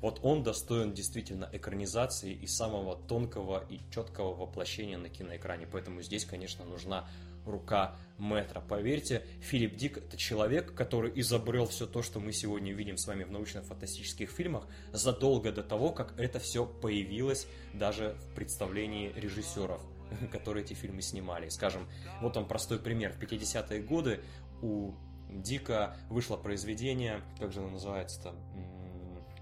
[0.02, 5.68] вот он достоин действительно экранизации и самого тонкого и четкого воплощения на киноэкране.
[5.72, 7.08] Поэтому здесь, конечно, нужна
[7.46, 8.62] рука метра.
[8.62, 13.24] Поверьте, Филипп Дик– это человек, который изобрел все то, что мы сегодня видим с вами
[13.24, 19.82] в научно-фантастических фильмах, задолго до того, как это все появилось даже в представлении режиссеров.
[20.32, 21.50] которые эти фильмы снимали.
[21.50, 21.88] Скажем,
[22.22, 23.14] вот он простой пример.
[23.14, 24.24] В 50-е годы
[24.62, 24.94] у
[25.30, 28.36] Дика вышло произведение, как же оно называется-то?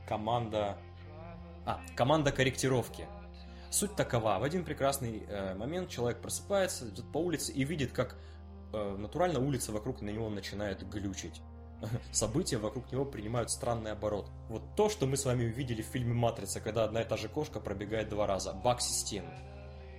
[0.07, 0.77] Команда...
[1.65, 3.05] А, команда корректировки.
[3.69, 4.39] Суть такова.
[4.39, 8.17] В один прекрасный э, момент человек просыпается, идет по улице и видит, как
[8.73, 11.41] э, натурально улица вокруг на него начинает глючить.
[12.11, 14.31] События вокруг него принимают странный оборот.
[14.47, 17.29] Вот то, что мы с вами увидели в фильме «Матрица», когда одна и та же
[17.29, 18.53] кошка пробегает два раза.
[18.53, 19.31] Баг системы.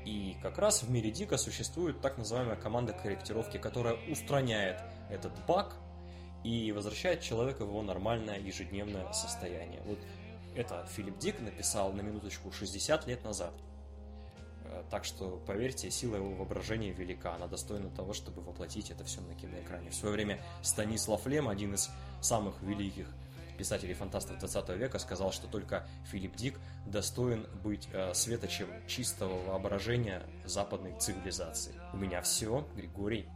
[0.04, 5.74] И как раз в мире Дика существует так называемая команда корректировки, которая устраняет этот баг
[6.42, 9.82] и возвращает человека в его нормальное ежедневное состояние.
[9.84, 9.98] Вот
[10.54, 13.52] это Филипп Дик написал на минуточку 60 лет назад.
[14.64, 17.34] Э, так что, поверьте, сила его воображения велика.
[17.34, 19.90] Она достойна того, чтобы воплотить это все на киноэкране.
[19.90, 21.90] В свое время Станислав Лем, один из
[22.20, 23.06] самых великих
[23.60, 30.98] писателей-фантастов 20 века сказал, что только Филипп Дик достоин быть э, светочем чистого воображения западной
[30.98, 31.74] цивилизации.
[31.92, 33.28] У меня все, Григорий.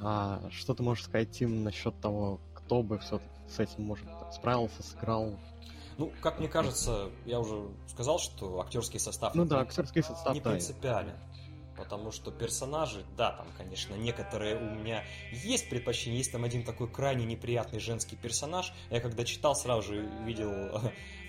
[0.00, 4.82] А что ты можешь сказать, Тим, насчет того, кто бы все-таки с этим, может, справился,
[4.82, 5.38] сыграл?
[5.98, 10.40] Ну, как мне кажется, я уже сказал, что актерский состав ну, да, актерский состав, не
[10.40, 10.50] да.
[10.50, 11.14] принципиален.
[11.76, 16.18] Потому что персонажи, да, там, конечно, некоторые у меня есть предпочтения.
[16.18, 18.72] Есть там один такой крайне неприятный женский персонаж.
[18.90, 20.80] Я когда читал, сразу же видел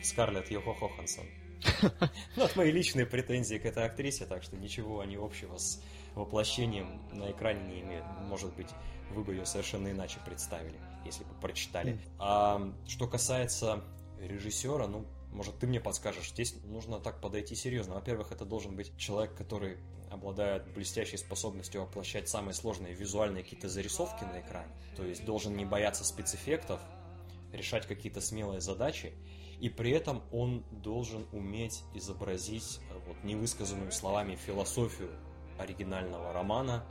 [0.04, 1.26] Скарлетт Йохо Хохансон.
[2.36, 5.82] Ну, это мои личные претензии к этой актрисе, так что ничего они общего с
[6.16, 8.06] воплощением на экране не имеют.
[8.28, 8.70] Может быть,
[9.12, 12.00] вы бы ее совершенно иначе представили, если бы прочитали.
[12.20, 13.84] А что касается
[14.20, 17.96] режиссера, ну, может, ты мне подскажешь, здесь нужно так подойти серьезно.
[17.96, 19.78] Во-первых, это должен быть человек, который
[20.10, 24.72] обладает блестящей способностью воплощать самые сложные визуальные какие-то зарисовки на экране.
[24.98, 26.82] То есть должен не бояться спецэффектов,
[27.54, 29.14] решать какие-то смелые задачи,
[29.60, 35.12] и при этом он должен уметь изобразить э, вот, невысказанную словами философию
[35.60, 36.84] оригинального романа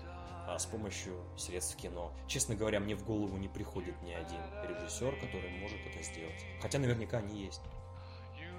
[0.47, 2.12] а, с помощью средств кино.
[2.28, 6.45] Честно говоря, мне в голову не приходит ни один режиссер, который может это сделать.
[6.61, 7.61] Хотя наверняка они есть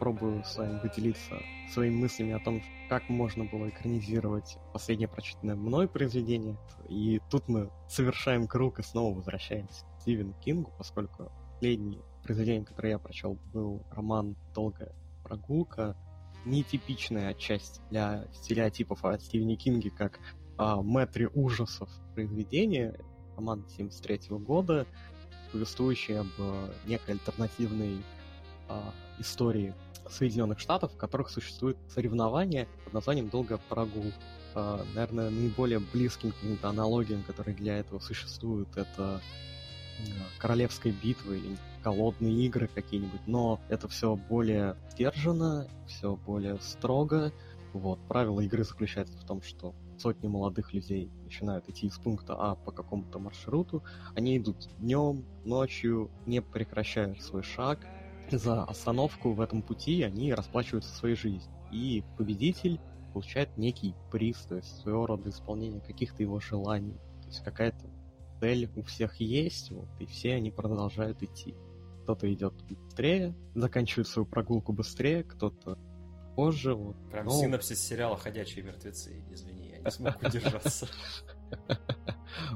[0.02, 1.36] попробую с вами поделиться
[1.72, 6.58] своими мыслями о том, как можно было экранизировать последнее прочитанное мной произведение.
[6.90, 12.90] И тут мы совершаем круг и снова возвращаемся к Стивену Кингу, поскольку последнее произведение, которое
[12.90, 14.92] я прочел, был роман «Долгая
[15.24, 15.96] прогулка»,
[16.46, 20.20] нетипичная отчасти для стереотипов о Стивене Кинге, как
[20.58, 23.00] о мэтре ужасов произведения,
[23.36, 24.88] роман 73 года,
[25.52, 26.26] повествующий об
[26.88, 28.02] некой альтернативной
[28.68, 29.76] а, истории
[30.12, 34.18] Соединенных Штатов, в которых существует соревнование под названием «Долгая прогулка».
[34.56, 39.22] э, наверное, наиболее близким каким-то аналогиям, которые для этого существуют, это
[40.40, 47.32] королевской битвы или голодные игры какие-нибудь, но это все более сдержанно, все более строго.
[47.74, 52.56] Вот, правило игры заключается в том, что сотни молодых людей начинают идти из пункта А
[52.56, 53.84] по какому-то маршруту.
[54.16, 57.80] Они идут днем, ночью, не прекращают свой шаг.
[58.32, 61.52] За остановку в этом пути они расплачиваются своей жизнью.
[61.72, 62.80] И победитель
[63.14, 66.98] получает некий приз, то есть своего рода исполнение каких-то его желаний.
[67.22, 67.90] То есть какая-то
[68.40, 71.56] цель у всех есть, вот, и все они продолжают идти.
[72.04, 75.78] Кто-то идет быстрее, заканчивает свою прогулку быстрее, кто-то
[76.36, 76.74] позже.
[76.74, 76.96] Вот.
[77.12, 77.32] Прям Но...
[77.32, 80.88] синапсис сериала «Ходячие мертвецы», извини, я не смог удержаться.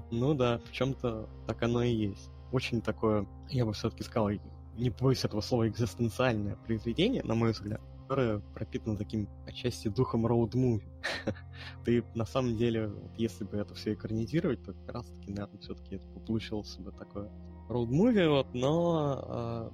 [0.10, 2.30] Ну да, в чем-то так оно и есть.
[2.52, 4.30] Очень такое, я бы все-таки сказал,
[4.76, 10.84] не боюсь этого слова, экзистенциальное произведение, на мой взгляд которая пропитана таким отчасти духом роуд-муви.
[11.86, 15.96] Ты на самом деле, если бы это все экранизировать, то как раз таки, наверное, все-таки
[15.96, 17.32] это получилось бы такое
[17.68, 19.72] роуд-муви, вот, но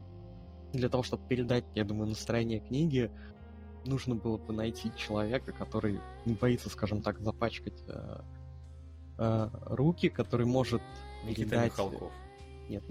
[0.72, 3.12] э, для того, чтобы передать, я думаю, настроение книги,
[3.86, 8.22] нужно было бы найти человека, который не боится, скажем так, запачкать э,
[9.18, 10.82] э, руки, который может
[11.26, 11.72] Никита передать...
[11.72, 12.14] Михалков.
[12.72, 12.84] Нет,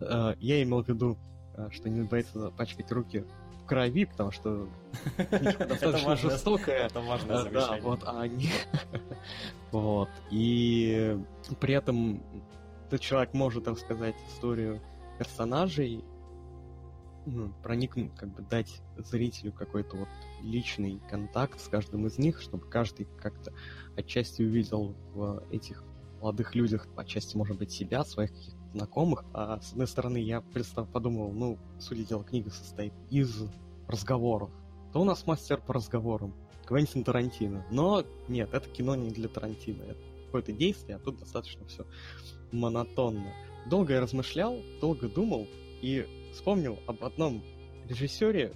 [0.40, 1.18] я имел в виду
[1.56, 3.24] Э, что не боится запачкать руки
[3.62, 4.68] в крови, потому что
[5.30, 6.86] достаточно жестокая.
[6.86, 8.50] Это важное э, Да, вот, а они...
[9.70, 11.18] Вот, и
[11.60, 12.22] при этом
[12.86, 14.80] этот человек может рассказать историю
[15.18, 16.04] персонажей,
[17.26, 20.08] ну, проникнуть, как бы дать зрителю какой-то вот
[20.42, 23.52] личный контакт с каждым из них, чтобы каждый как-то
[23.96, 25.82] отчасти увидел в этих
[26.24, 28.30] молодых людях, отчасти, может быть, себя, своих
[28.72, 29.24] знакомых.
[29.34, 33.42] А с одной стороны, я представ, подумал, ну, суть дела, книга состоит из
[33.86, 34.50] разговоров.
[34.94, 36.34] То у нас мастер по разговорам?
[36.64, 37.66] Квентин Тарантино.
[37.70, 39.82] Но нет, это кино не для Тарантино.
[39.82, 41.84] Это какое-то действие, а тут достаточно все
[42.52, 43.30] монотонно.
[43.68, 45.46] Долго я размышлял, долго думал
[45.82, 47.44] и вспомнил об одном
[47.86, 48.54] режиссере,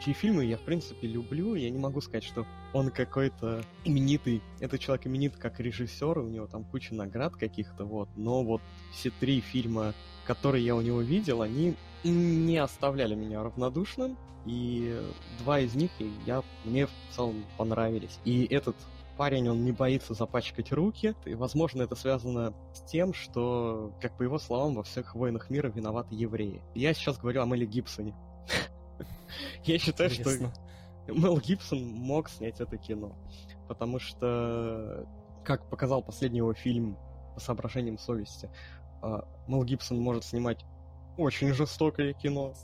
[0.00, 1.54] чьи фильмы я, в принципе, люблю.
[1.54, 4.42] Я не могу сказать, что он какой-то именитый.
[4.60, 8.08] Этот человек именит как режиссер, у него там куча наград каких-то, вот.
[8.16, 9.94] Но вот все три фильма,
[10.24, 14.16] которые я у него видел, они не оставляли меня равнодушным.
[14.46, 14.98] И
[15.40, 15.90] два из них
[16.24, 18.18] я, мне в целом понравились.
[18.24, 18.74] И этот
[19.18, 24.22] парень, он не боится запачкать руки, и, возможно, это связано с тем, что, как по
[24.22, 26.62] его словам, во всех войнах мира виноваты евреи.
[26.74, 28.14] Я сейчас говорю о Мэле Гибсоне.
[29.64, 30.30] Я считаю, что
[31.08, 33.16] Мел Гибсон мог снять это кино.
[33.68, 35.06] Потому что,
[35.44, 36.96] как показал последний его фильм
[37.34, 38.50] по соображениям совести,
[39.02, 40.64] а, Мел Гибсон может снимать
[41.16, 42.54] очень жестокое кино,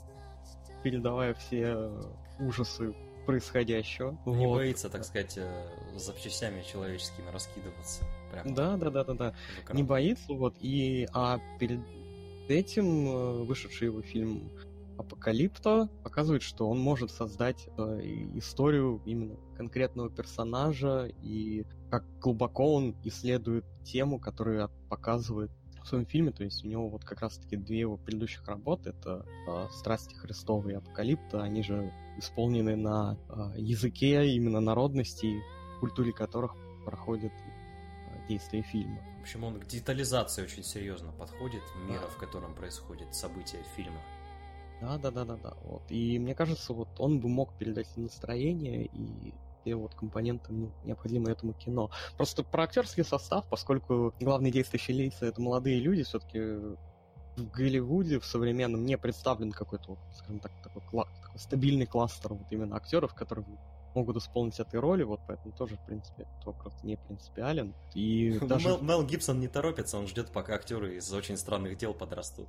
[0.83, 1.91] передавая все
[2.39, 2.93] ужасы
[3.27, 4.17] происходящего.
[4.25, 4.55] Не вот.
[4.55, 8.03] боится, так сказать, э, запчастями человеческими раскидываться.
[8.31, 8.53] Прям.
[8.53, 9.33] Да, да, да, да, да.
[9.73, 10.55] Не боится, вот.
[10.61, 11.81] И а перед
[12.47, 14.49] этим э, вышедший его фильм
[14.97, 17.81] Апокалипто показывает, что он может создать э,
[18.35, 25.51] историю именно конкретного персонажа и как глубоко он исследует тему, которую показывает
[25.83, 26.31] в своем фильме.
[26.31, 30.71] То есть у него вот как раз-таки две его предыдущих работы это э, «Страсти Христовы»
[30.73, 31.41] и «Апокалипто».
[31.41, 35.41] Они же исполнены на э, языке именно народностей,
[35.79, 38.99] культуре которых проходит э, действие фильма.
[39.19, 43.99] В общем, он к детализации очень серьезно подходит мира, в котором происходит события фильма.
[44.81, 45.53] Да, да, да, да, да.
[45.63, 45.83] Вот.
[45.89, 49.33] И мне кажется, вот он бы мог передать настроение и
[49.65, 51.89] те вот компоненты ну, необходимы этому кино.
[52.15, 58.25] Просто про актерский состав, поскольку главные действующие лица это молодые люди, все-таки в Голливуде в
[58.25, 63.45] современном не представлен какой-то, скажем так, такой, кла- такой стабильный кластер вот именно актеров, которые
[63.93, 67.73] могут исполнить этой роли, вот поэтому тоже, в принципе, этот вопрос не принципиален.
[67.93, 68.67] И даже...
[68.69, 72.47] Мел, Мел Гибсон не торопится, он ждет, пока актеры из очень странных дел подрастут.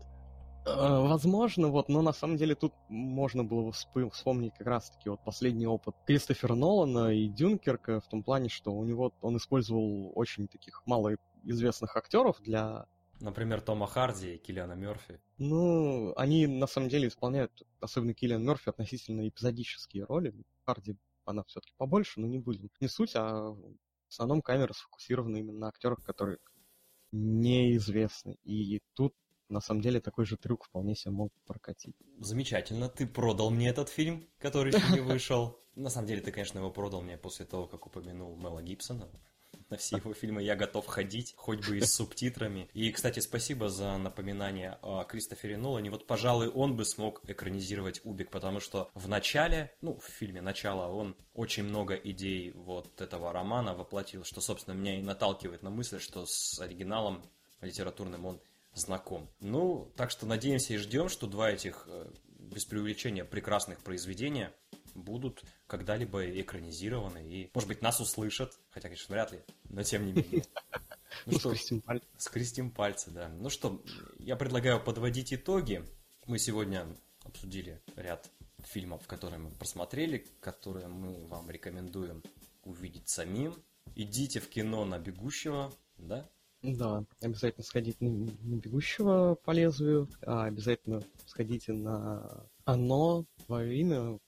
[0.77, 5.67] Э, возможно, вот, но на самом деле тут можно было вспомнить как раз-таки вот последний
[5.67, 10.83] опыт Кристофера Нолана и Дюнкерка в том плане, что у него он использовал очень таких
[10.87, 12.87] малоизвестных актеров для
[13.21, 15.21] Например, Тома Харди и Киллиана Мерфи.
[15.39, 20.33] Ну, они на самом деле исполняют, особенно Киллиан Мерфи, относительно эпизодические роли.
[20.65, 22.71] Харди, она все-таки побольше, но не будем.
[22.81, 23.77] Не суть, а в
[24.09, 26.39] основном камера сфокусирована именно на актерах, которые
[27.11, 28.37] неизвестны.
[28.45, 29.15] И тут
[29.49, 31.97] на самом деле такой же трюк вполне себе мог прокатить.
[32.21, 35.59] Замечательно, ты продал мне этот фильм, который еще не вышел.
[35.75, 39.09] На самом деле ты, конечно, его продал мне после того, как упомянул Мела Гибсона.
[39.71, 42.69] на все его фильмы я готов ходить, хоть бы и с субтитрами.
[42.75, 45.91] И, кстати, спасибо за напоминание о Кристофере Нолане.
[45.91, 50.89] Вот, пожалуй, он бы смог экранизировать Убик, потому что в начале, ну, в фильме «Начало»
[50.93, 56.01] он очень много идей вот этого романа воплотил, что, собственно, меня и наталкивает на мысль,
[56.01, 57.23] что с оригиналом
[57.61, 58.41] литературным он
[58.75, 59.29] знаком.
[59.41, 64.53] Ну, так что надеемся и ждем, что два этих, э, без преувеличения, прекрасных произведения
[64.95, 70.13] будут когда-либо экранизированы и, может быть, нас услышат, хотя, конечно, вряд ли, но тем не
[70.13, 70.45] менее.
[71.27, 72.07] Ну, ну что, скрестим пальцы.
[72.17, 73.29] Скрестим пальцы, да.
[73.29, 73.83] Ну что,
[74.19, 75.85] я предлагаю подводить итоги.
[76.27, 76.87] Мы сегодня
[77.25, 78.31] обсудили ряд
[78.65, 82.23] фильмов, которые мы просмотрели, которые мы вам рекомендуем
[82.65, 83.55] увидеть самим.
[83.95, 86.29] Идите в кино на «Бегущего», да?
[86.63, 88.11] Да, обязательно сходите на,
[88.43, 94.19] на «Бегущего» по лезвию, а обязательно сходите на «Оно», «Твое имя»,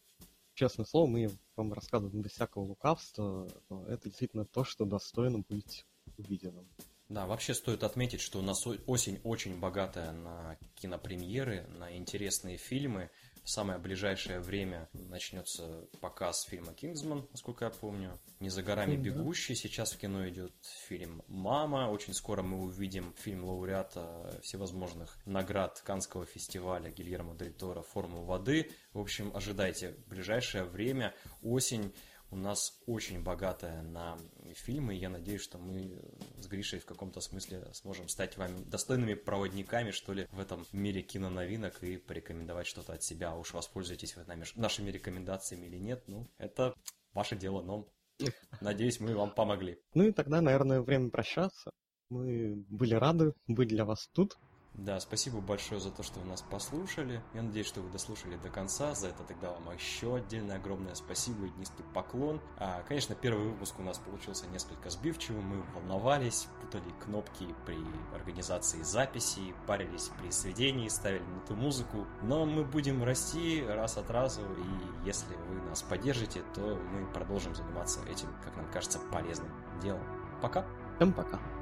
[0.55, 3.49] честное слово, мы вам рассказываем без всякого лукавства,
[3.89, 5.87] это действительно то, что достойно быть
[6.19, 6.69] увиденным.
[7.09, 13.11] Да, вообще стоит отметить, что у нас осень очень богатая на кинопремьеры, на интересные фильмы.
[13.45, 18.19] В самое ближайшее время начнется показ фильма «Кингсман», насколько я помню.
[18.39, 19.55] «Не за горами бегущий».
[19.55, 20.53] Сейчас в кино идет
[20.89, 21.91] фильм «Мама».
[21.91, 28.71] Очень скоро мы увидим фильм лауреата всевозможных наград Канского фестиваля Гильермо Дель Торо «Форму воды».
[28.93, 31.95] В общем, ожидайте в ближайшее время, осень
[32.31, 34.17] у нас очень богатая на
[34.55, 36.01] фильмы, я надеюсь, что мы
[36.39, 41.03] с Гришей в каком-то смысле сможем стать вами достойными проводниками, что ли, в этом мире
[41.03, 43.37] киноновинок и порекомендовать что-то от себя.
[43.37, 46.75] Уж воспользуйтесь вы нами, нашими рекомендациями или нет, ну, это
[47.13, 47.89] ваше дело, но
[48.61, 49.81] надеюсь, мы вам помогли.
[49.95, 51.71] Ну и тогда, наверное, время прощаться.
[52.11, 54.37] Мы были рады быть для вас тут.
[54.75, 57.23] Да, спасибо большое за то, что вы нас послушали.
[57.35, 58.95] Я надеюсь, что вы дослушали до конца.
[58.95, 62.41] За это тогда вам еще отдельное огромное спасибо и низкий поклон.
[62.57, 65.45] А, конечно, первый выпуск у нас получился несколько сбивчивым.
[65.45, 67.79] Мы волновались, путали кнопки при
[68.15, 72.07] организации записи, парились при сведении, ставили не ту музыку.
[72.23, 77.55] Но мы будем расти раз от разу, и если вы нас поддержите, то мы продолжим
[77.55, 79.51] заниматься этим, как нам кажется, полезным
[79.83, 80.03] делом.
[80.41, 80.65] Пока!
[80.97, 81.60] Всем пока!